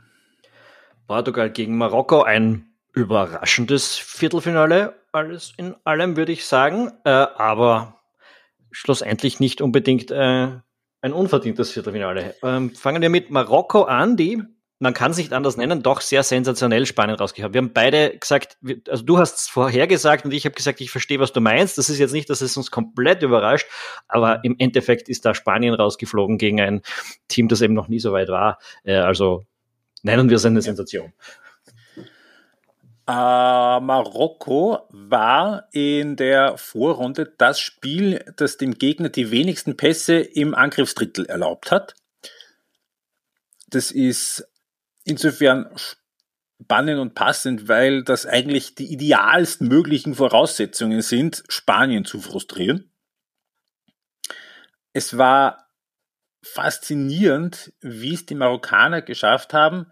[1.07, 8.01] Portugal gegen Marokko, ein überraschendes Viertelfinale, alles in allem, würde ich sagen, äh, aber
[8.71, 10.49] schlussendlich nicht unbedingt äh,
[11.01, 12.35] ein unverdientes Viertelfinale.
[12.43, 14.43] Ähm, fangen wir mit Marokko an, die
[14.83, 17.55] man kann es nicht anders nennen, doch sehr sensationell Spanien rausgehabt.
[17.55, 21.21] Wir haben beide gesagt, also du hast es vorhergesagt und ich habe gesagt, ich verstehe,
[21.21, 21.79] was du meinst.
[21.79, 23.69] Das ist jetzt nicht, dass es uns komplett überrascht,
[24.09, 26.83] aber im Endeffekt ist da Spanien rausgeflogen gegen ein
[27.29, 28.59] Team, das eben noch nie so weit war.
[28.83, 29.45] Äh, also
[30.03, 31.13] nennen wir es eine Sensation.
[33.07, 33.13] Äh,
[33.81, 41.27] Marokko war in der Vorrunde das Spiel, das dem Gegner die wenigsten Pässe im Angriffsdrittel
[41.27, 41.97] erlaubt hat.
[43.69, 44.47] Das ist
[45.05, 45.69] insofern
[46.63, 52.93] spannend und passend, weil das eigentlich die idealsten möglichen Voraussetzungen sind, Spanien zu frustrieren.
[54.93, 55.69] Es war
[56.43, 59.87] faszinierend, wie es die Marokkaner geschafft haben,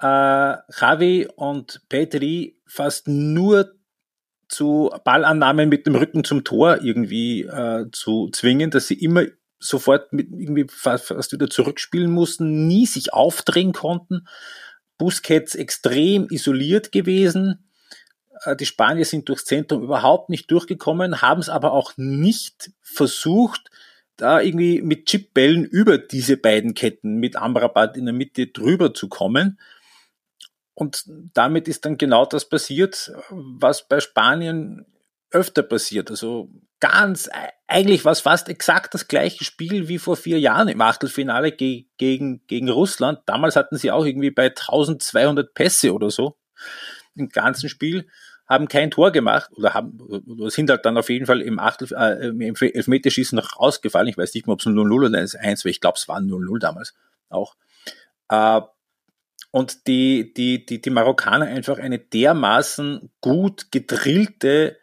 [0.00, 3.74] äh, Javi und Petri fast nur
[4.48, 9.24] zu Ballannahmen mit dem Rücken zum Tor irgendwie äh, zu zwingen, dass sie immer
[9.58, 14.26] sofort mit irgendwie fast wieder zurückspielen mussten, nie sich aufdrehen konnten.
[14.96, 17.68] Busquets extrem isoliert gewesen.
[18.44, 23.70] Äh, die Spanier sind durchs Zentrum überhaupt nicht durchgekommen, haben es aber auch nicht versucht,
[24.16, 29.08] da irgendwie mit Chipbällen über diese beiden Ketten mit Amrabat in der Mitte drüber zu
[29.08, 29.58] kommen.
[30.78, 31.02] Und
[31.34, 34.86] damit ist dann genau das passiert, was bei Spanien
[35.32, 36.08] öfter passiert.
[36.08, 37.28] Also ganz,
[37.66, 41.86] eigentlich war es fast exakt das gleiche Spiel wie vor vier Jahren im Achtelfinale ge
[41.96, 43.18] gegen, gegen Russland.
[43.26, 46.36] Damals hatten sie auch irgendwie bei 1200 Pässe oder so
[47.16, 48.06] im ganzen Spiel,
[48.48, 49.98] haben kein Tor gemacht oder haben,
[50.46, 54.06] sind halt dann auf jeden Fall im Achtel, äh, im Elfmeterschießen noch rausgefallen.
[54.06, 56.18] Ich weiß nicht mehr, ob es ein 0-0 oder 1 weil ich glaube, es war
[56.18, 56.94] ein 0-0 damals
[57.30, 57.56] auch.
[58.28, 58.60] Äh,
[59.50, 64.78] und die, die, die, die Marokkaner einfach eine dermaßen gut gedrillte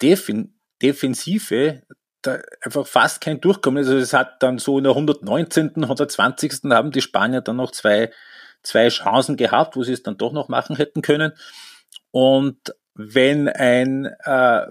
[0.00, 1.82] Defin Defensive
[2.22, 3.78] da einfach fast kein Durchkommen.
[3.78, 6.52] Also es hat dann so in der 119., 120.
[6.70, 8.10] haben die Spanier dann noch zwei,
[8.62, 11.32] zwei Chancen gehabt, wo sie es dann doch noch machen hätten können.
[12.10, 14.66] Und wenn ein, äh,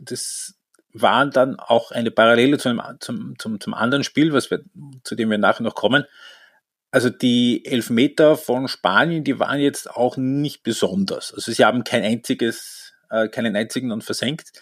[0.00, 0.54] das
[0.92, 4.62] waren dann auch eine Parallele zu einem, zum, zum, zum anderen Spiel, was wir,
[5.04, 6.04] zu dem wir nachher noch kommen.
[6.90, 11.34] Also die Elfmeter von Spanien, die waren jetzt auch nicht besonders.
[11.34, 14.52] Also sie haben kein einziges äh, keinen einzigen und versenkt.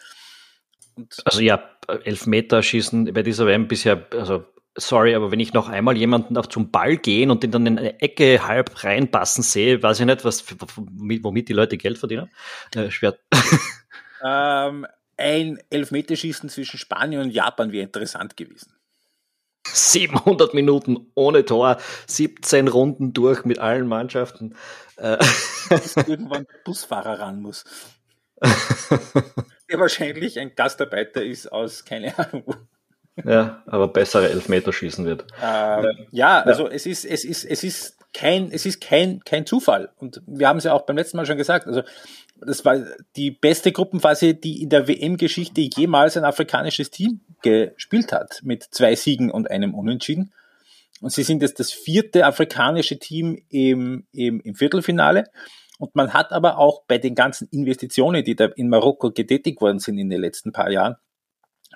[0.94, 4.44] Und also ja, Elfmeterschießen bei dieser WM bisher, also
[4.76, 7.78] sorry, aber wenn ich noch einmal jemanden auf zum Ball gehen und den dann in
[7.78, 10.44] eine Ecke halb reinpassen sehe, weiß ich nicht, was,
[10.76, 12.30] womit die Leute Geld verdienen.
[12.74, 13.16] Äh, schwer.
[14.26, 18.72] Ähm, ein Elfmeterschießen zwischen Spanien und Japan wäre interessant gewesen.
[19.66, 24.54] 700 Minuten ohne Tor, 17 Runden durch mit allen Mannschaften.
[24.96, 25.18] Äh.
[25.68, 27.64] Bis irgendwann der Busfahrer ran muss.
[29.70, 32.54] der wahrscheinlich ein Gastarbeiter ist aus keine Ahnung wo.
[33.24, 35.26] Ja, aber bessere Elfmeter schießen wird.
[35.40, 39.90] Ähm, ja, also es ist, es ist, es ist kein, es ist kein, kein Zufall.
[39.98, 41.66] Und wir haben es ja auch beim letzten Mal schon gesagt.
[41.66, 41.82] Also,
[42.46, 42.78] das war
[43.16, 48.94] die beste Gruppenphase, die in der WM-Geschichte jemals ein afrikanisches Team gespielt hat, mit zwei
[48.94, 50.32] Siegen und einem Unentschieden.
[51.00, 55.24] Und sie sind jetzt das vierte afrikanische Team im, im, im Viertelfinale.
[55.78, 59.80] Und man hat aber auch bei den ganzen Investitionen, die da in Marokko getätigt worden
[59.80, 60.96] sind in den letzten paar Jahren,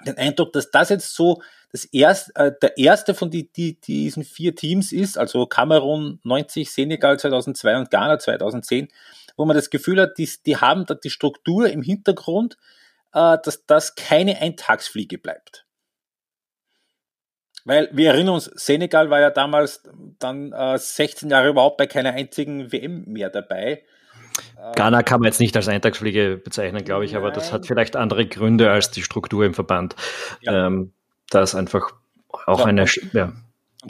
[0.07, 4.25] den Eindruck, dass das jetzt so das erst, äh, der erste von die, die, diesen
[4.25, 8.89] vier Teams ist, also Kamerun 90, Senegal 2002 und Ghana 2010,
[9.37, 12.57] wo man das Gefühl hat, die, die haben da die Struktur im Hintergrund,
[13.13, 15.67] äh, dass das keine Eintagsfliege bleibt.
[17.65, 19.83] Weil wir erinnern uns, Senegal war ja damals
[20.19, 23.85] dann äh, 16 Jahre überhaupt bei keiner einzigen WM mehr dabei.
[24.75, 27.23] Ghana kann man jetzt nicht als Eintagsfliege bezeichnen, glaube ich, Nein.
[27.23, 29.97] aber das hat vielleicht andere Gründe als die Struktur im Verband.
[30.41, 30.67] Ja.
[30.67, 30.93] Ähm,
[31.31, 31.91] da ist einfach
[32.47, 32.65] auch ja.
[32.67, 32.87] eine.
[33.13, 33.33] Ja.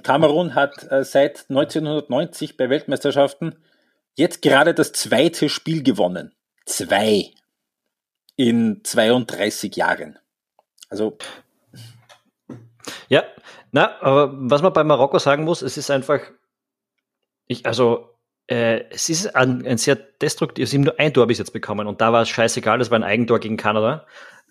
[0.02, 3.56] Kamerun hat äh, seit 1990 bei Weltmeisterschaften
[4.14, 6.32] jetzt gerade das zweite Spiel gewonnen.
[6.66, 7.30] Zwei
[8.36, 10.18] in 32 Jahren.
[10.90, 11.16] Also.
[13.08, 13.24] Ja,
[13.72, 16.20] na, aber was man bei Marokko sagen muss, es ist einfach,
[17.46, 18.14] ich, also
[18.48, 21.86] äh, es ist ein, ein sehr destruktiv, sie haben nur ein Tor bis jetzt bekommen
[21.86, 24.06] und da war es scheißegal, das war ein Eigentor gegen Kanada.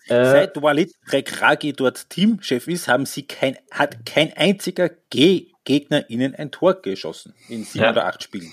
[0.06, 6.08] Äh, Seit Walid Rekragi dort Teamchef ist, haben sie kein, hat kein einziger G Gegner
[6.08, 7.90] ihnen ein Tor geschossen in sieben ja.
[7.90, 8.50] oder acht Spielen.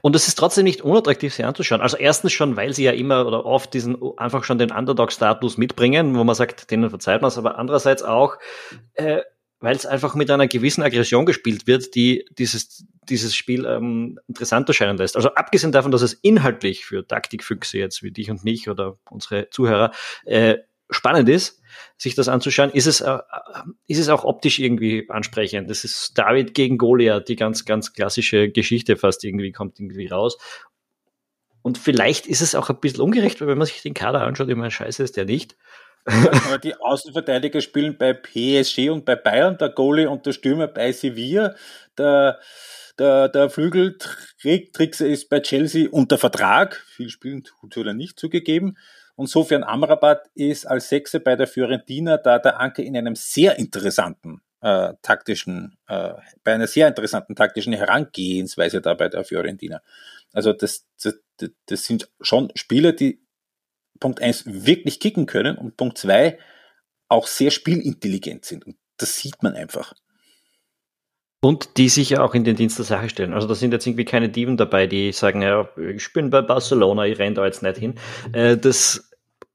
[0.00, 1.82] Und es ist trotzdem nicht unattraktiv, sie anzuschauen.
[1.82, 6.16] Also erstens schon, weil sie ja immer oder oft diesen einfach schon den Underdog-Status mitbringen,
[6.16, 8.38] wo man sagt, denen verzeiht man es, aber andererseits auch,
[8.94, 9.20] äh,
[9.60, 14.66] weil es einfach mit einer gewissen Aggression gespielt wird, die dieses, dieses Spiel ähm, interessant
[14.68, 15.16] erscheinen lässt.
[15.16, 19.50] Also abgesehen davon, dass es inhaltlich für Taktikfüchse jetzt wie dich und mich oder unsere
[19.50, 19.92] Zuhörer
[20.24, 20.56] äh,
[20.88, 21.60] spannend ist,
[21.98, 23.18] sich das anzuschauen, ist es, äh,
[23.86, 25.70] ist es auch optisch irgendwie ansprechend.
[25.70, 30.38] Das ist David gegen Goliath, die ganz, ganz klassische Geschichte fast irgendwie kommt irgendwie raus.
[31.62, 34.48] Und vielleicht ist es auch ein bisschen ungerecht, weil wenn man sich den Kader anschaut,
[34.48, 35.56] immer scheiße ist der nicht
[36.64, 41.54] die Außenverteidiger spielen bei PSG und bei Bayern, der Goalie und der Stürmer bei Sevilla,
[41.98, 42.38] der,
[42.98, 48.76] der, der Flügeltrickser ist bei Chelsea unter Vertrag, viel spielen tut er nicht zugegeben.
[49.16, 53.58] Und Sofian Amrabat ist als Sechse bei der Fiorentina da der Anker in einem sehr
[53.58, 59.82] interessanten äh, taktischen, äh, bei einer sehr interessanten taktischen Herangehensweise da bei der Fiorentina.
[60.32, 61.20] Also das, das,
[61.66, 63.20] das sind schon Spieler, die
[64.00, 66.38] Punkt eins wirklich kicken können und Punkt zwei
[67.08, 68.66] auch sehr spielintelligent sind.
[68.66, 69.92] Und das sieht man einfach.
[71.42, 73.32] Und die sich ja auch in den Dienst der Sache stellen.
[73.32, 77.06] Also da sind jetzt irgendwie keine Diven dabei, die sagen, ja, ich bin bei Barcelona,
[77.06, 77.94] ich renne da jetzt nicht hin.
[78.32, 79.10] Äh, das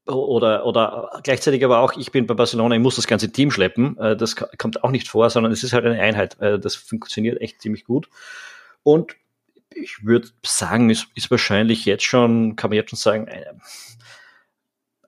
[0.06, 3.96] oder, oder gleichzeitig aber auch, ich bin bei Barcelona, ich muss das ganze Team schleppen.
[3.98, 6.40] Äh, das kommt auch nicht vor, sondern es ist halt eine Einheit.
[6.40, 8.08] Äh, das funktioniert echt ziemlich gut.
[8.82, 9.16] Und
[9.74, 13.28] ich würde sagen, ist, ist wahrscheinlich jetzt schon, kann man jetzt schon sagen,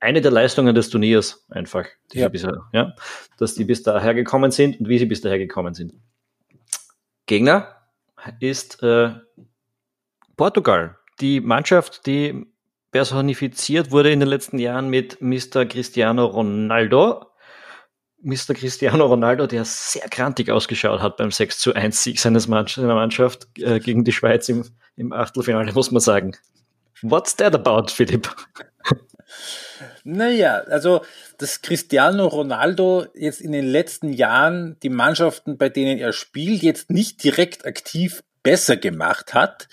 [0.02, 2.28] der Leistungen des Turniers einfach, die ja.
[2.28, 2.94] bisher, ja,
[3.38, 5.94] dass die bis daher gekommen sind und wie sie bis daher gekommen sind.
[7.26, 7.76] Gegner
[8.40, 9.10] ist äh,
[10.36, 12.46] Portugal, die Mannschaft, die
[12.90, 15.66] personifiziert wurde in den letzten Jahren mit Mr.
[15.66, 17.26] Cristiano Ronaldo.
[18.20, 18.54] Mr.
[18.54, 22.94] Cristiano Ronaldo, der sehr krantig ausgeschaut hat beim 6 zu 1 Sieg seines Mann seiner
[22.94, 24.64] Mannschaft äh, gegen die Schweiz im,
[24.96, 26.36] im Achtelfinale, muss man sagen.
[27.02, 28.28] What's that about, Philipp?
[30.04, 31.04] Naja, also
[31.36, 36.90] dass Cristiano Ronaldo jetzt in den letzten Jahren die Mannschaften, bei denen er spielt, jetzt
[36.90, 39.68] nicht direkt aktiv besser gemacht hat,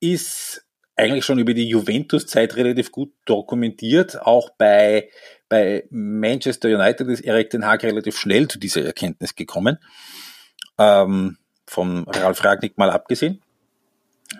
[0.00, 4.20] ist eigentlich schon über die Juventus-Zeit relativ gut dokumentiert.
[4.20, 5.08] Auch bei,
[5.48, 9.78] bei Manchester United ist Erik Den Haag relativ schnell zu dieser Erkenntnis gekommen.
[10.78, 13.42] Ähm, vom Ralf Ragnick mal abgesehen.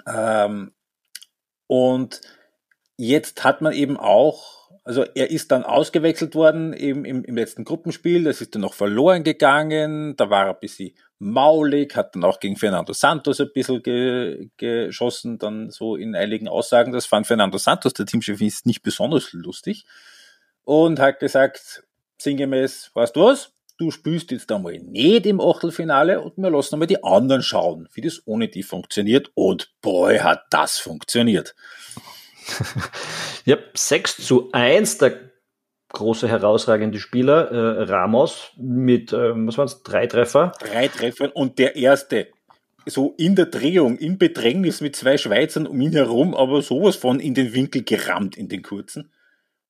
[0.06, 0.72] Ähm,
[1.66, 2.20] und
[3.00, 7.64] jetzt hat man eben auch also er ist dann ausgewechselt worden im, im, im letzten
[7.64, 12.24] Gruppenspiel, das ist dann noch verloren gegangen, da war er ein bisschen maulig, hat dann
[12.24, 17.26] auch gegen Fernando Santos ein bisschen ge, geschossen, dann so in einigen Aussagen, das fand
[17.26, 19.84] Fernando Santos, der Teamchef, ist nicht besonders lustig
[20.64, 21.84] und hat gesagt,
[22.18, 26.88] sinngemäß, weißt du was, du spielst jetzt einmal nicht im Achtelfinale und wir lassen einmal
[26.88, 31.54] die anderen schauen, wie das ohne die funktioniert und boy, hat das funktioniert.
[33.44, 35.30] ja, 6 zu 1, der
[35.92, 40.52] große herausragende Spieler, äh, Ramos, mit, äh, was waren es, drei Treffer?
[40.60, 42.28] Drei Treffer und der erste,
[42.86, 47.20] so in der Drehung, in Bedrängnis mit zwei Schweizern um ihn herum, aber sowas von
[47.20, 49.12] in den Winkel gerammt, in den kurzen.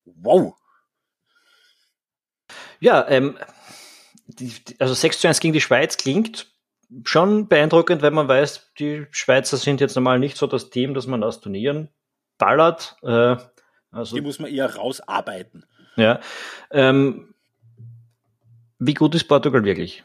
[0.04, 0.54] Wow!
[2.80, 3.38] Ja, ähm,
[4.26, 6.52] die, also 6 zu 1 gegen die Schweiz klingt
[7.04, 11.06] schon beeindruckend, wenn man weiß, die Schweizer sind jetzt normal nicht so das Team, das
[11.06, 11.88] man aus Turnieren
[12.40, 12.96] ballert.
[13.04, 13.36] Äh,
[13.92, 15.64] also, die muss man eher rausarbeiten.
[15.94, 16.18] Ja.
[16.72, 17.34] Ähm,
[18.80, 20.04] wie gut ist Portugal wirklich?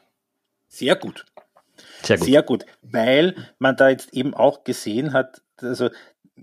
[0.68, 1.26] Sehr gut.
[2.04, 2.28] Sehr gut.
[2.28, 5.90] Sehr gut, weil man da jetzt eben auch gesehen hat, also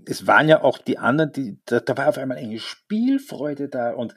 [0.05, 3.93] es waren ja auch die anderen, die, da, da war auf einmal eine Spielfreude da
[3.93, 4.15] und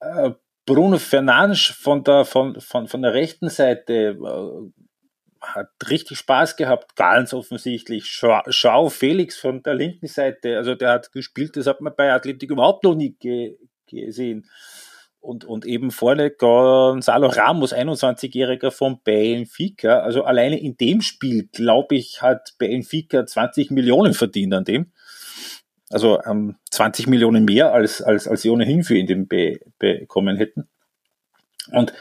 [0.00, 0.30] äh,
[0.66, 4.82] Bruno Fernandes von der, von, von, von der rechten Seite äh,
[5.40, 8.04] hat richtig Spaß gehabt, ganz offensichtlich.
[8.06, 12.50] Schau, Felix von der linken Seite, also der hat gespielt, das hat man bei Athletik
[12.50, 14.48] überhaupt noch nie ge gesehen.
[15.18, 19.98] Und, und eben vorne Gonzalo Ramos, 21-Jähriger von Benfica.
[19.98, 24.92] Also alleine in dem Spiel, glaube ich, hat Benfica 20 Millionen verdient an dem.
[25.90, 30.36] Also ähm, 20 Millionen mehr, als, als, als sie ohnehin für ihn den be, bekommen
[30.36, 30.68] hätten.
[31.72, 31.92] Und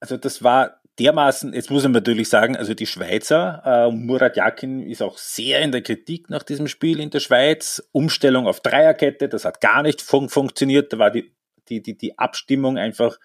[0.00, 4.82] also das war dermaßen, jetzt muss ich natürlich sagen, also die Schweizer, äh, Murat Yakin
[4.82, 7.88] ist auch sehr in der Kritik nach diesem Spiel in der Schweiz.
[7.92, 10.92] Umstellung auf Dreierkette, das hat gar nicht fun funktioniert.
[10.92, 11.32] Da war die,
[11.68, 13.18] die, die, die Abstimmung einfach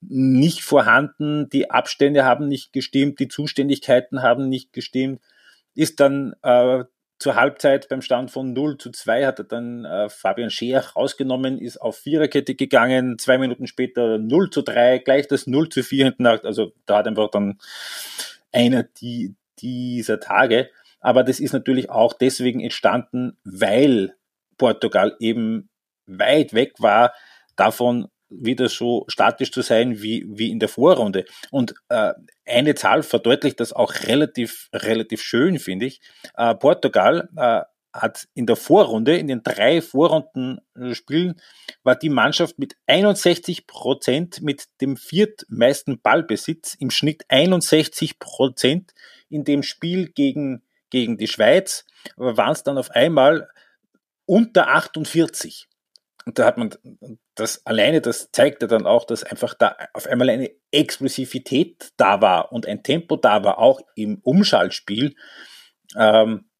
[0.00, 5.20] nicht vorhanden, die Abstände haben nicht gestimmt, die Zuständigkeiten haben nicht gestimmt.
[5.74, 6.84] Ist dann äh,
[7.18, 11.58] zur Halbzeit beim Stand von 0 zu 2 hat er dann äh, Fabian Scheer rausgenommen,
[11.58, 16.04] ist auf Viererkette gegangen, zwei Minuten später 0 zu 3, gleich das 0 zu 4
[16.06, 17.58] hinten nach, also da hat einfach dann
[18.52, 20.70] einer die, dieser Tage.
[21.00, 24.14] Aber das ist natürlich auch deswegen entstanden, weil
[24.56, 25.68] Portugal eben
[26.06, 27.12] weit weg war
[27.56, 31.24] davon, wieder so statisch zu sein wie, wie in der Vorrunde.
[31.50, 32.12] Und äh,
[32.46, 36.00] eine Zahl verdeutlicht das auch relativ, relativ schön, finde ich.
[36.36, 37.62] Äh, Portugal äh,
[37.92, 41.40] hat in der Vorrunde, in den drei Vorrundenspielen,
[41.82, 48.92] war die Mannschaft mit 61 Prozent mit dem viertmeisten Ballbesitz, im Schnitt 61 Prozent
[49.30, 51.84] in dem Spiel gegen, gegen die Schweiz,
[52.16, 53.48] waren es dann auf einmal
[54.26, 55.68] unter 48.
[56.28, 56.74] Und da hat man
[57.36, 62.52] das alleine, das zeigte dann auch, dass einfach da auf einmal eine Explosivität da war
[62.52, 65.14] und ein Tempo da war, auch im Umschaltspiel,
[65.96, 66.50] ähm,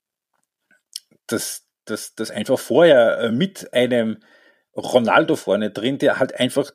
[1.26, 4.20] das, das, das einfach vorher äh, mit einem
[4.74, 6.70] Ronaldo vorne drin, der halt einfach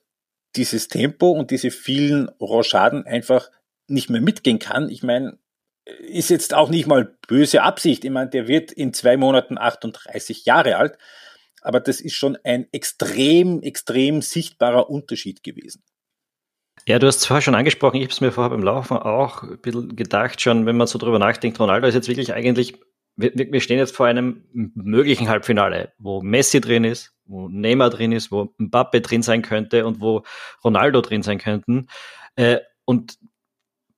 [0.55, 3.49] dieses Tempo und diese vielen Rochaden einfach
[3.87, 4.87] nicht mehr mitgehen kann.
[4.87, 5.39] Ich meine,
[5.85, 8.05] ist jetzt auch nicht mal böse Absicht.
[8.05, 10.99] Ich meine, der wird in zwei Monaten 38 Jahre alt
[11.63, 15.83] aber das ist schon ein extrem, extrem sichtbarer Unterschied gewesen.
[16.85, 19.43] Ja, du hast es vorher schon angesprochen, ich habe es mir vorher beim Laufen auch
[19.43, 22.75] ein bisschen gedacht, schon wenn man so drüber nachdenkt, Ronaldo ist jetzt wirklich eigentlich,
[23.15, 28.31] wir, stehen jetzt vor einem möglichen Halbfinale, wo Messi drin ist, wo Neymar drin ist,
[28.31, 30.23] wo Mbappe drin sein könnte und wo
[30.63, 31.87] Ronaldo drin sein könnten.
[32.35, 33.17] Äh, und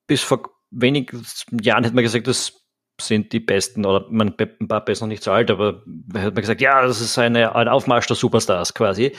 [0.06, 1.26] bis vor wenigen
[1.62, 2.65] Jahren hätte man gesagt, das
[3.00, 5.82] sind die besten, oder man, Mbappe ist noch nicht so alt, aber
[6.14, 9.12] hat man gesagt, ja, das ist eine, ein Aufmarsch der Superstars quasi.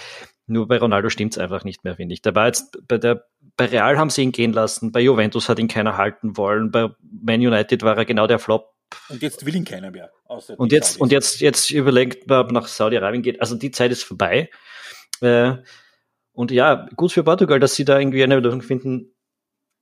[0.48, 2.22] Nur bei Ronaldo stimmt es einfach nicht mehr, finde ich.
[2.22, 3.26] Der war jetzt bei der,
[3.58, 6.90] bei Real haben sie ihn gehen lassen, bei Juventus hat ihn keiner halten wollen, bei
[7.02, 8.74] Man United war er genau der Flop.
[9.10, 10.12] Und jetzt will ihn keiner mehr.
[10.26, 10.98] und jetzt, Saudis.
[10.98, 13.42] und jetzt, jetzt überlegt man, ob nach Saudi-Arabien geht.
[13.42, 14.50] Also die Zeit ist vorbei.
[15.22, 15.56] Äh,
[16.32, 19.12] und ja, gut für Portugal, dass sie da irgendwie eine Lösung finden,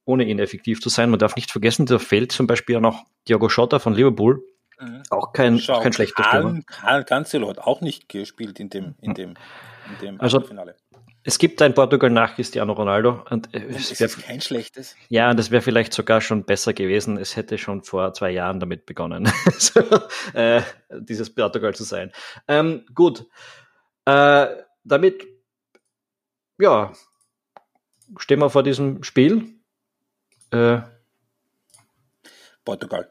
[0.06, 1.10] ohne ihn effektiv zu sein.
[1.10, 4.44] Man darf nicht vergessen, da fehlt zum Beispiel auch noch Diogo Schotter von Liverpool.
[4.80, 5.04] Mhm.
[5.10, 6.62] Auch kein, Schau, kein schlechter.
[6.68, 9.34] Karl Cancelo hat auch nicht gespielt in dem, in dem,
[9.90, 10.76] in dem also, Finale.
[11.28, 13.24] Es gibt ein Portugal nach Cristiano Ronaldo.
[13.32, 14.96] Und, und es ist kein schlechtes.
[15.10, 17.18] Ja, und es wäre vielleicht sogar schon besser gewesen.
[17.18, 19.28] Es hätte schon vor zwei Jahren damit begonnen,
[19.58, 19.82] so,
[20.34, 22.12] äh, dieses Portugal zu sein.
[22.48, 23.26] Ähm, gut.
[24.06, 24.48] Äh,
[24.84, 25.26] damit,
[26.60, 26.94] ja,
[28.18, 29.55] stehen wir vor diesem Spiel.
[30.52, 30.80] Äh,
[32.64, 33.10] Portugal.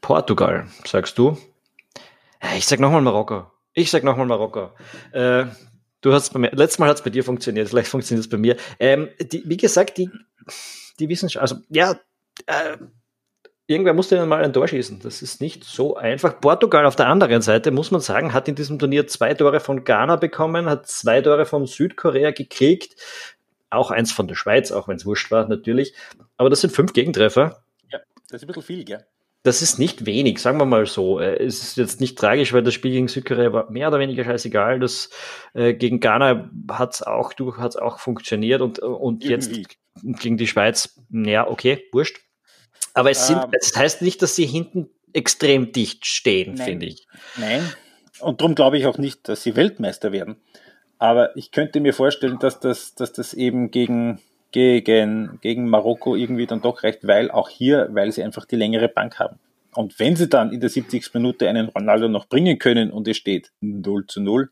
[0.00, 1.38] Portugal, sagst du?
[2.56, 3.50] Ich sag nochmal Marokko.
[3.72, 4.70] Ich sag nochmal Marokko.
[5.12, 5.46] Äh,
[6.00, 8.36] du hast bei mir, letztes Mal hat es bei dir funktioniert, vielleicht funktioniert es bei
[8.36, 8.56] mir.
[8.78, 10.10] Ähm, die, wie gesagt, die,
[11.00, 11.98] die Wissenschaft, also ja,
[12.46, 12.76] äh,
[13.66, 15.00] irgendwer musste dann mal ein Tor schießen.
[15.00, 16.40] Das ist nicht so einfach.
[16.40, 19.84] Portugal auf der anderen Seite, muss man sagen, hat in diesem Turnier zwei Tore von
[19.84, 23.00] Ghana bekommen, hat zwei Tore von Südkorea gekriegt,
[23.74, 25.94] auch eins von der Schweiz, auch wenn es wurscht war, natürlich.
[26.36, 27.62] Aber das sind fünf Gegentreffer.
[27.90, 29.06] Ja, das ist ein bisschen viel, gell?
[29.42, 31.20] Das ist nicht wenig, sagen wir mal so.
[31.20, 34.24] Äh, es ist jetzt nicht tragisch, weil das Spiel gegen Südkorea war mehr oder weniger
[34.24, 34.80] scheißegal.
[34.80, 35.10] Das
[35.52, 39.52] äh, gegen Ghana hat es auch, hat's auch funktioniert und, und jetzt
[40.02, 42.20] gegen die Schweiz, ja, okay, wurscht.
[42.94, 47.06] Aber es sind, ähm, das heißt nicht, dass sie hinten extrem dicht stehen, finde ich.
[47.36, 47.70] Nein.
[48.20, 50.36] Und darum glaube ich auch nicht, dass sie Weltmeister werden.
[51.04, 56.46] Aber ich könnte mir vorstellen, dass das, dass das eben gegen, gegen, gegen Marokko irgendwie
[56.46, 59.38] dann doch reicht, weil auch hier, weil sie einfach die längere Bank haben.
[59.74, 61.12] Und wenn sie dann in der 70.
[61.12, 64.50] Minute einen Ronaldo noch bringen können und es steht 0 zu 0,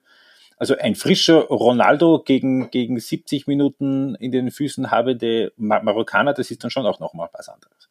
[0.58, 6.34] also ein frischer Ronaldo gegen, gegen 70 Minuten in den Füßen habe der Mar Marokkaner,
[6.34, 7.88] das ist dann schon auch nochmal was anderes.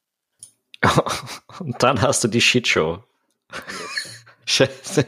[1.60, 3.04] Und dann hast du die Shitshow.
[4.46, 5.08] Scheiße.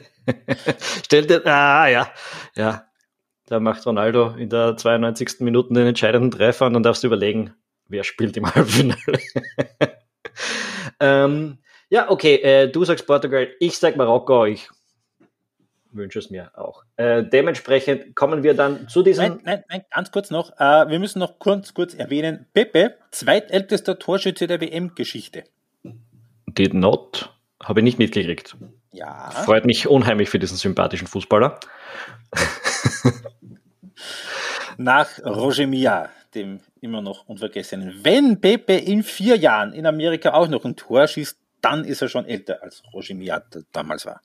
[1.06, 2.12] Stell dir, ah ja,
[2.56, 2.88] ja,
[3.48, 5.42] da macht Ronaldo in der 92.
[5.42, 7.54] Minute den entscheidenden Treffer und dann darfst du überlegen,
[7.88, 9.20] wer spielt im Halbfinale.
[11.00, 11.58] ähm,
[11.90, 14.70] ja, okay, äh, du sagst Portugal, ich sag Marokko, ich
[15.92, 16.84] wünsche es mir auch.
[16.96, 19.26] Äh, dementsprechend kommen wir dann zu diesem.
[19.26, 20.52] Nein, nein, nein ganz kurz noch.
[20.60, 25.44] Äh, wir müssen noch kurz, kurz erwähnen: Pepe, zweitältester Torschütze der WM-Geschichte.
[26.48, 28.56] Did not, habe ich nicht mitgekriegt.
[28.92, 29.32] Ja.
[29.32, 31.60] Freut mich unheimlich für diesen sympathischen Fußballer.
[34.78, 38.00] Nach Roger Mia, dem immer noch unvergessenen.
[38.04, 42.10] Wenn Pepe in vier Jahren in Amerika auch noch ein Tor schießt, dann ist er
[42.10, 44.22] schon älter als Roger Mia damals war.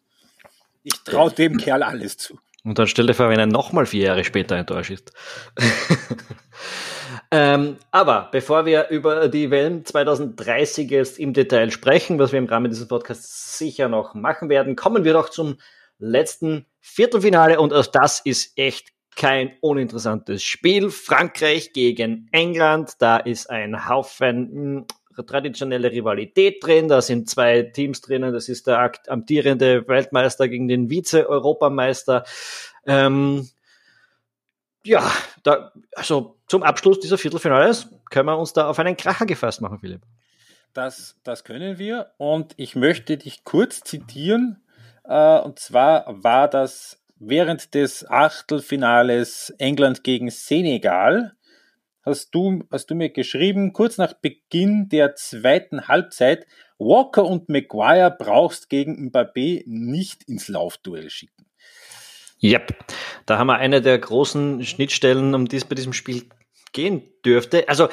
[0.83, 2.39] Ich traue dem Kerl alles zu.
[2.65, 5.13] Und dann stell dir vor, wenn er nochmal vier Jahre später ein Tor schießt.
[7.31, 12.47] ähm, aber bevor wir über die Wellen 2030 jetzt im Detail sprechen, was wir im
[12.47, 15.59] Rahmen dieses Podcasts sicher noch machen werden, kommen wir doch zum
[15.99, 18.89] letzten Viertelfinale und auch das ist echt
[19.19, 20.91] kein uninteressantes Spiel.
[20.91, 26.87] Frankreich gegen England, da ist ein Haufen hm, traditionelle Rivalität drin.
[26.87, 28.33] Da sind zwei Teams drinnen.
[28.33, 32.25] Das ist der amtierende Weltmeister gegen den Vize-Europameister.
[32.87, 33.49] Ähm,
[34.85, 35.03] ja,
[35.43, 39.81] da, also zum Abschluss dieser Viertelfinales können wir uns da auf einen Kracher gefasst machen,
[39.81, 40.03] Philipp.
[40.73, 42.13] Das, das können wir.
[42.19, 44.63] Und ich möchte dich kurz zitieren.
[45.03, 51.33] Äh, und zwar war das während des Achtelfinales England gegen Senegal
[52.03, 56.47] hast du, hast du mir geschrieben, kurz nach Beginn der zweiten Halbzeit,
[56.79, 61.47] Walker und Maguire brauchst gegen Mbappé nicht ins Laufduell schicken.
[62.43, 62.77] Yep,
[63.27, 66.27] da haben wir eine der großen Schnittstellen, um die es bei diesem Spiel
[66.73, 67.69] gehen dürfte.
[67.69, 67.89] Also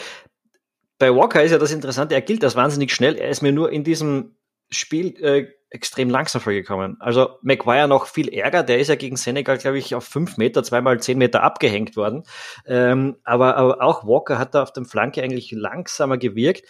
[1.00, 3.16] bei Walker ist ja das Interessante, er gilt als wahnsinnig schnell.
[3.16, 4.36] Er ist mir nur in diesem
[4.76, 6.98] Spiel äh, extrem langsam vorgekommen.
[7.00, 10.64] Also Maguire noch viel ärger, der ist ja gegen Senegal, glaube ich, auf fünf Meter,
[10.64, 12.24] zweimal zehn Meter abgehängt worden.
[12.66, 16.64] Ähm, aber, aber auch Walker hat da auf dem Flanke eigentlich langsamer gewirkt.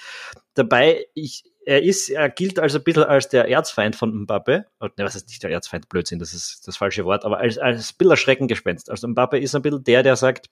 [0.55, 4.65] Dabei, ich, er ist, er gilt also ein bisschen als der Erzfeind von Mbappe.
[4.81, 5.89] Ne, was ist nicht der Erzfeind?
[5.89, 8.89] Blödsinn, das ist das falsche Wort, aber als, als Bilderschreckengespenst.
[8.89, 10.49] Also Mbappe ist ein bisschen der, der sagt,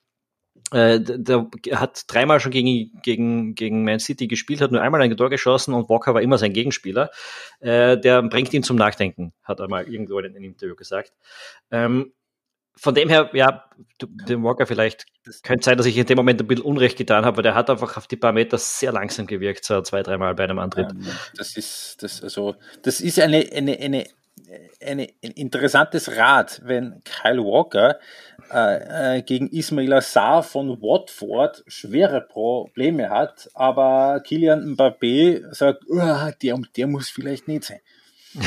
[0.74, 5.16] äh, der hat dreimal schon gegen, gegen, gegen Man City gespielt, hat nur einmal ein
[5.16, 7.10] Tor geschossen und Walker war immer sein Gegenspieler.
[7.60, 11.14] Äh, der bringt ihn zum Nachdenken, hat er mal irgendwo in einem Interview gesagt.
[11.72, 12.14] Ähm,
[12.76, 13.66] von dem her, ja,
[14.02, 15.06] dem Walker vielleicht
[15.44, 17.70] könnte sein, dass ich in dem Moment ein bisschen Unrecht getan habe, aber der hat
[17.70, 20.92] einfach auf die paar Meter sehr langsam gewirkt, so zwei, dreimal bei einem Antritt.
[20.92, 21.06] Ähm,
[21.38, 24.08] das ist, das, also, das ist eine, eine, eine
[24.82, 28.00] eine, ein interessantes Rad, wenn Kyle Walker
[28.52, 35.84] äh, äh, gegen Ismail Assar von Watford schwere Probleme hat, aber Kilian Mbappé sagt,
[36.42, 37.80] der, der muss vielleicht nicht sein.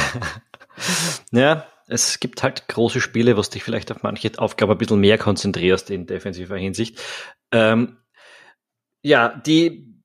[1.33, 5.19] ja, es gibt halt große Spiele, was dich vielleicht auf manche Aufgaben ein bisschen mehr
[5.19, 7.01] konzentrierst in defensiver Hinsicht.
[7.53, 7.99] Ähm,
[9.03, 10.03] ja, die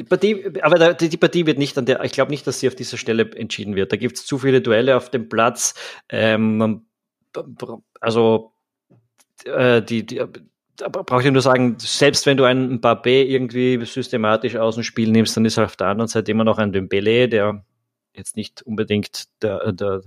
[0.00, 2.68] die Partie, aber die, die Partie wird nicht an der, ich glaube nicht, dass sie
[2.68, 3.92] auf dieser Stelle entschieden wird.
[3.92, 5.74] Da gibt es zu viele Duelle auf dem Platz.
[6.08, 6.86] Ähm,
[8.00, 8.52] also
[9.44, 10.22] äh, die, die
[10.76, 15.36] brauche ich nur sagen, selbst wenn du einen Babé irgendwie systematisch aus dem Spiel nimmst,
[15.36, 17.62] dann ist auf der anderen Seite immer noch ein Dembele, der
[18.14, 20.00] jetzt nicht unbedingt der, der,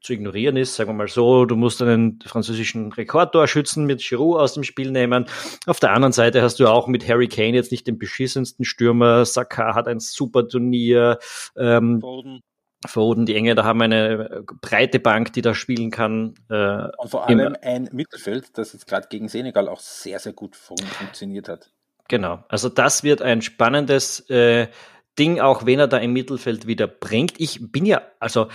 [0.00, 0.74] zu ignorieren ist.
[0.76, 5.26] Sagen wir mal so, du musst einen französischen Rekordtorschützen mit Giroud aus dem Spiel nehmen.
[5.66, 9.24] Auf der anderen Seite hast du auch mit Harry Kane jetzt nicht den beschissensten Stürmer.
[9.24, 11.18] Saka hat ein super Turnier.
[11.56, 12.40] Ähm, Foden.
[12.86, 16.34] Foden, die Engländer haben eine breite Bank, die da spielen kann.
[16.48, 20.56] Äh, Und vor allem ein Mittelfeld, das jetzt gerade gegen Senegal auch sehr, sehr gut
[20.56, 21.70] funktioniert hat.
[22.08, 24.68] Genau, also das wird ein spannendes äh,
[25.18, 27.38] Ding, auch wenn er da im Mittelfeld wieder bringt.
[27.38, 28.48] Ich bin ja, also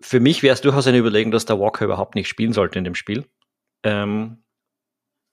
[0.00, 2.84] für mich wäre es durchaus eine Überlegung, dass der Walker überhaupt nicht spielen sollte in
[2.84, 3.26] dem Spiel.
[3.82, 4.42] Ähm,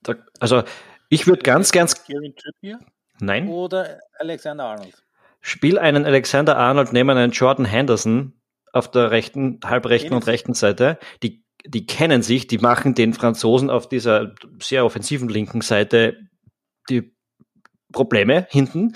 [0.02, 0.64] da, also
[1.10, 2.04] ich würde ganz, ganz.
[3.20, 3.48] Nein.
[3.48, 5.04] Oder Alexander Arnold.
[5.42, 8.34] Spiel einen Alexander Arnold neben einen Jordan Henderson
[8.74, 11.00] auf der rechten, halbrechten und rechten Seite.
[11.24, 16.18] Die, die kennen sich, die machen den Franzosen auf dieser sehr offensiven linken Seite
[16.90, 17.16] die
[17.92, 18.96] Probleme hinten.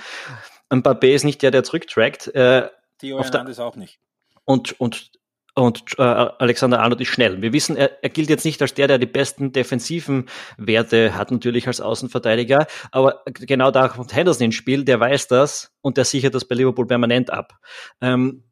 [0.70, 2.28] Mbappé ist nicht der, der zurücktrackt.
[2.36, 2.70] Äh,
[3.00, 4.00] Theo Hernandez auch nicht.
[4.46, 5.12] Und, und
[5.54, 7.42] und äh, Alexander Arnold ist schnell.
[7.42, 10.28] Wir wissen, er, er gilt jetzt nicht als der, der die besten defensiven
[10.58, 15.74] Werte hat, natürlich als Außenverteidiger, aber genau da kommt Henderson ins Spiel, der weiß das
[15.82, 17.60] und der sichert das bei Liverpool permanent ab.
[18.00, 18.44] Ähm,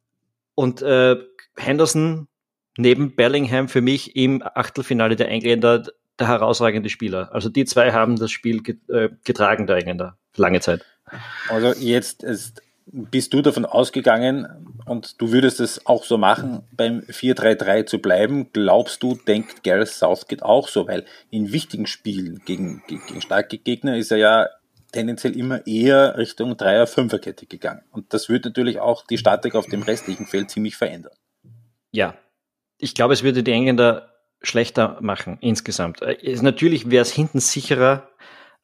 [0.56, 1.16] und äh,
[1.56, 2.28] Henderson
[2.78, 5.84] neben Bellingham für mich im Achtelfinale der Engländer
[6.20, 7.30] der herausragende Spieler.
[7.34, 10.86] Also die zwei haben das Spiel äh, getragen, der Engländer, lange Zeit.
[11.48, 12.62] Also jetzt ist
[12.92, 14.48] bist du davon ausgegangen
[14.86, 18.52] und du würdest es auch so machen, beim 4-3-3 zu bleiben?
[18.54, 20.88] Glaubst du, denkt Gareth Southgate auch so?
[20.88, 24.48] Weil in wichtigen Spielen gegen, gegen starke Gegner ist er ja
[24.92, 27.82] tendenziell immer eher Richtung 3er-5er-Kette gegangen.
[27.92, 31.14] Und das würde natürlich auch die Statik auf dem restlichen Feld ziemlich verändern.
[31.92, 32.16] Ja,
[32.78, 36.02] ich glaube, es würde die Engländer schlechter machen insgesamt.
[36.02, 38.10] Äh, natürlich wäre es hinten sicherer,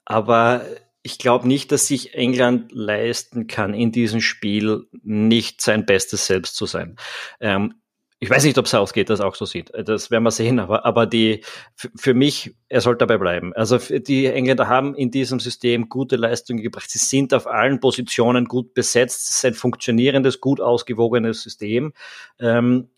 [0.05, 0.61] aber
[1.05, 6.55] ich glaube nicht, dass sich England leisten kann, in diesem Spiel nicht sein bestes Selbst
[6.55, 6.95] zu sein.
[7.39, 7.75] Ähm,
[8.19, 9.71] ich weiß nicht, ob Southgate das auch so sieht.
[9.85, 11.43] Das werden wir sehen, aber, aber die,
[11.75, 13.53] für mich, er sollte dabei bleiben.
[13.53, 16.89] Also die Engländer haben in diesem System gute Leistungen gebracht.
[16.89, 19.29] Sie sind auf allen Positionen gut besetzt.
[19.29, 21.93] Es ist ein funktionierendes, gut ausgewogenes System.
[22.39, 22.89] Ähm,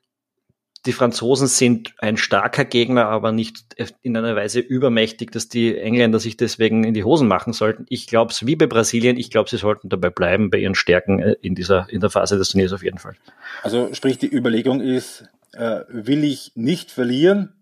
[0.87, 3.65] die Franzosen sind ein starker Gegner, aber nicht
[4.01, 7.85] in einer Weise übermächtig, dass die Engländer sich deswegen in die Hosen machen sollten.
[7.89, 11.19] Ich glaube es wie bei Brasilien, ich glaube, sie sollten dabei bleiben bei ihren Stärken
[11.19, 13.15] äh, in dieser, in der Phase des Turniers auf jeden Fall.
[13.61, 17.53] Also sprich, die Überlegung ist, äh, will ich nicht verlieren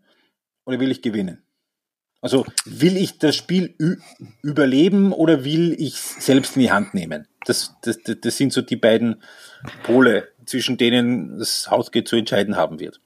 [0.65, 1.41] oder will ich gewinnen?
[2.21, 3.76] Also will ich das Spiel
[4.41, 7.28] überleben oder will ich selbst in die Hand nehmen?
[7.45, 9.21] Das, das, das sind so die beiden
[9.84, 12.99] Pole, zwischen denen das Hausgate zu entscheiden haben wird.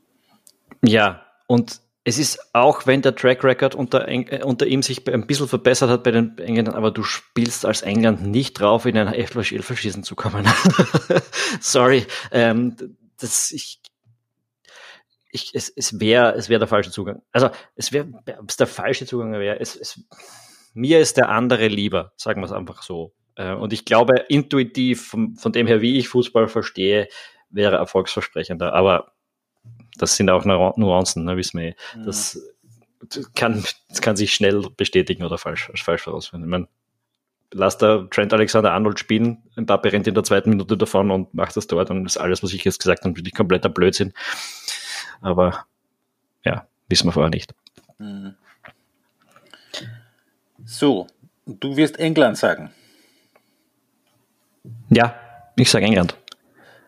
[0.81, 5.27] Ja, und es ist auch, wenn der Track Record unter, äh, unter ihm sich ein
[5.27, 9.15] bisschen verbessert hat bei den Engländern, aber du spielst als England nicht drauf, in einer
[9.15, 10.47] Elfmeterschießen zu kommen.
[11.59, 13.81] Sorry, ähm, das, ich,
[15.31, 17.21] ich, es, es wäre es wäre der falsche Zugang.
[17.31, 18.07] Also es wäre,
[18.39, 20.01] ob es der falsche Zugang wäre, es, es,
[20.73, 23.13] mir ist der andere lieber, sagen wir es einfach so.
[23.35, 27.07] Äh, und ich glaube, intuitiv, von dem her, wie ich Fußball verstehe,
[27.49, 28.73] wäre erfolgsversprechender.
[28.73, 29.13] Aber
[30.01, 31.75] das sind auch Nuancen, ne, wissen wir eh.
[31.95, 32.05] Mhm.
[32.05, 32.41] Das,
[33.35, 36.47] kann, das kann sich schnell bestätigen oder falsch, falsch herausfinden.
[36.47, 36.67] Ich meine,
[37.51, 41.55] lass da Trent Alexander Arnold spielen, Mbappe rennt in der zweiten Minute davon und macht
[41.55, 44.13] das dort und ist alles, was ich jetzt gesagt habe, wirklich kompletter Blödsinn.
[45.21, 45.65] Aber
[46.43, 47.53] ja, wissen wir vorher nicht.
[47.97, 48.35] Mhm.
[50.65, 51.07] So,
[51.45, 52.71] du wirst England sagen.
[54.89, 55.15] Ja,
[55.55, 56.15] ich sage England.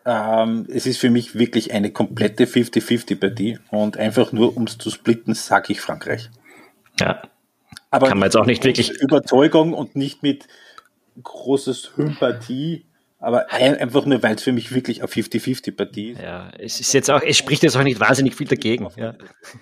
[0.06, 4.90] Ähm, es ist für mich wirklich eine komplette 50-50-Partie und einfach nur um es zu
[4.90, 6.30] splitten, sage ich Frankreich.
[7.00, 7.22] Ja.
[7.92, 8.90] Aber kann man jetzt auch nicht wirklich.
[9.02, 10.48] Überzeugung und nicht mit
[11.22, 12.86] großer Sympathie,
[13.22, 16.22] aber einfach nur, weil es für mich wirklich eine 50-50-Partie ist.
[16.22, 18.88] Ja, es ist jetzt auch, es spricht jetzt auch nicht wahnsinnig viel dagegen.
[18.96, 19.14] Ja.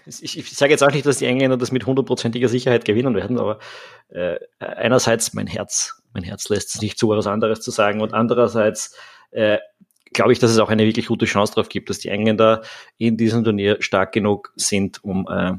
[0.05, 3.37] Ich, ich sage jetzt auch nicht, dass die Engländer das mit hundertprozentiger Sicherheit gewinnen werden,
[3.37, 3.59] aber
[4.07, 8.13] äh, einerseits mein Herz, mein Herz lässt es nicht zu, was anderes zu sagen und
[8.13, 8.95] andererseits
[9.31, 9.57] äh,
[10.13, 12.63] glaube ich, dass es auch eine wirklich gute Chance darauf gibt, dass die Engländer
[12.97, 15.53] in diesem Turnier stark genug sind, um, äh,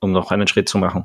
[0.00, 1.04] um noch einen Schritt zu machen.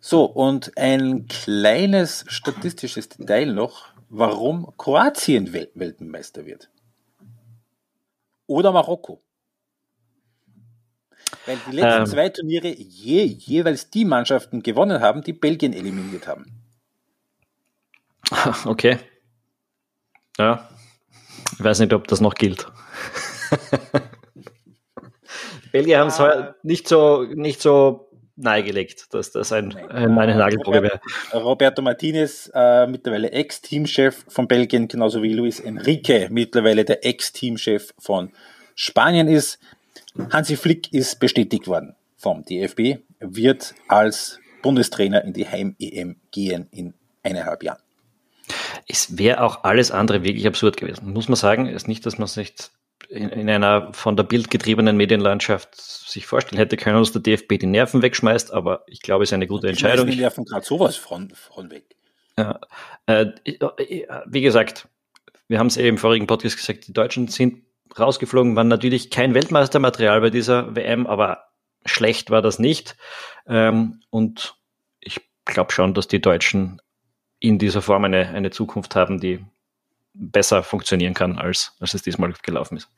[0.00, 6.68] So, und ein kleines statistisches Detail noch, warum Kroatien Wel Weltmeister wird.
[8.46, 9.22] Oder Marokko.
[11.46, 16.26] Weil die letzten ähm, zwei Turniere je, jeweils die Mannschaften gewonnen haben, die Belgien eliminiert
[16.26, 16.46] haben.
[18.66, 18.98] Okay.
[20.38, 20.68] Ja.
[21.52, 22.66] Ich weiß nicht, ob das noch gilt.
[25.72, 26.54] Belgier haben es ah.
[26.62, 31.00] nicht so, nicht so nahegelegt, dass das ein, ein meine Nagelprobe wäre.
[31.32, 38.32] Roberto Martinez, äh, mittlerweile Ex-Teamchef von Belgien, genauso wie Luis Enrique, mittlerweile der Ex-Teamchef von
[38.74, 39.58] Spanien ist.
[40.30, 46.94] Hansi Flick ist bestätigt worden vom DFB, wird als Bundestrainer in die Heim-EM gehen in
[47.22, 47.83] eineinhalb Jahren.
[48.86, 51.66] Es wäre auch alles andere wirklich absurd gewesen, muss man sagen.
[51.66, 52.70] Es ist nicht, dass man es nicht
[53.08, 57.58] in, in, einer von der Bild getriebenen Medienlandschaft sich vorstellen hätte können, dass der DFB
[57.58, 60.06] die Nerven wegschmeißt, aber ich glaube, es ist eine gute Entscheidung.
[60.06, 61.96] Die Nerven gerade sowas von, von weg.
[62.38, 62.60] Ja,
[63.06, 63.26] äh,
[64.26, 64.88] wie gesagt,
[65.48, 67.62] wir haben es eben im vorigen Podcast gesagt, die Deutschen sind
[67.98, 71.44] rausgeflogen, waren natürlich kein Weltmeistermaterial bei dieser WM, aber
[71.84, 72.96] schlecht war das nicht.
[73.46, 74.56] Ähm, und
[75.00, 76.80] ich glaube schon, dass die Deutschen
[77.44, 79.44] in dieser Form eine, eine Zukunft haben, die
[80.14, 82.88] besser funktionieren kann, als, als es diesmal gelaufen ist.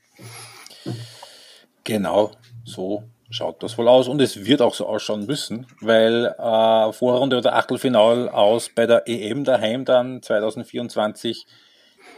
[1.83, 2.31] Genau,
[2.65, 7.39] so schaut das wohl aus und es wird auch so ausschauen müssen, weil äh, Vorrunde
[7.39, 11.45] oder Achtelfinal aus bei der EM daheim dann 2024,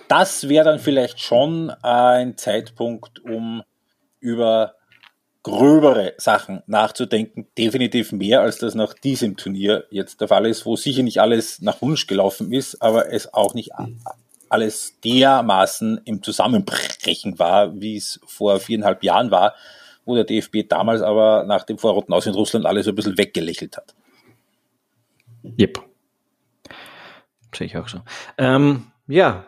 [0.08, 3.62] das wäre dann vielleicht schon ein Zeitpunkt, um
[4.20, 4.74] über
[5.48, 10.76] gröbere Sachen nachzudenken, definitiv mehr, als das nach diesem Turnier jetzt der Fall ist, wo
[10.76, 13.72] sicher nicht alles nach Wunsch gelaufen ist, aber es auch nicht
[14.48, 19.54] alles dermaßen im Zusammenbrechen war, wie es vor viereinhalb Jahren war,
[20.04, 23.18] wo der DFB damals aber nach dem Vorrotten aus in Russland alles so ein bisschen
[23.18, 23.94] weggelächelt hat.
[25.58, 25.82] Yep.
[27.54, 28.00] Sehe ich auch so.
[28.36, 29.46] Ähm, ja,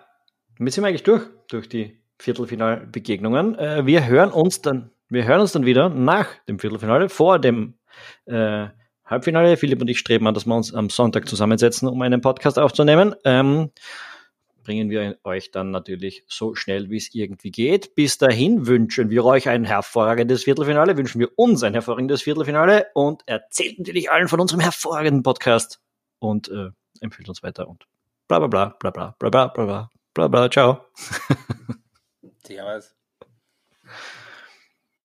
[0.58, 3.58] damit sind wir eigentlich durch, durch die Viertelfinalbegegnungen.
[3.58, 7.74] Äh, wir hören uns dann wir hören uns dann wieder nach dem Viertelfinale, vor dem
[8.26, 8.68] äh,
[9.04, 9.56] Halbfinale.
[9.56, 13.14] Philipp und ich streben an, dass wir uns am Sonntag zusammensetzen, um einen Podcast aufzunehmen.
[13.24, 13.70] Ähm,
[14.62, 17.94] bringen wir euch dann natürlich so schnell, wie es irgendwie geht.
[17.94, 23.22] Bis dahin wünschen wir euch ein hervorragendes Viertelfinale, wünschen wir uns ein hervorragendes Viertelfinale und
[23.26, 25.80] erzählt natürlich allen von unserem hervorragenden Podcast.
[26.20, 27.86] und äh, empfiehlt uns weiter und
[28.28, 30.50] bla bla bla bla bla bla bla bla bla bla bla.
[30.50, 30.84] Ciao.
[32.46, 32.99] Servus.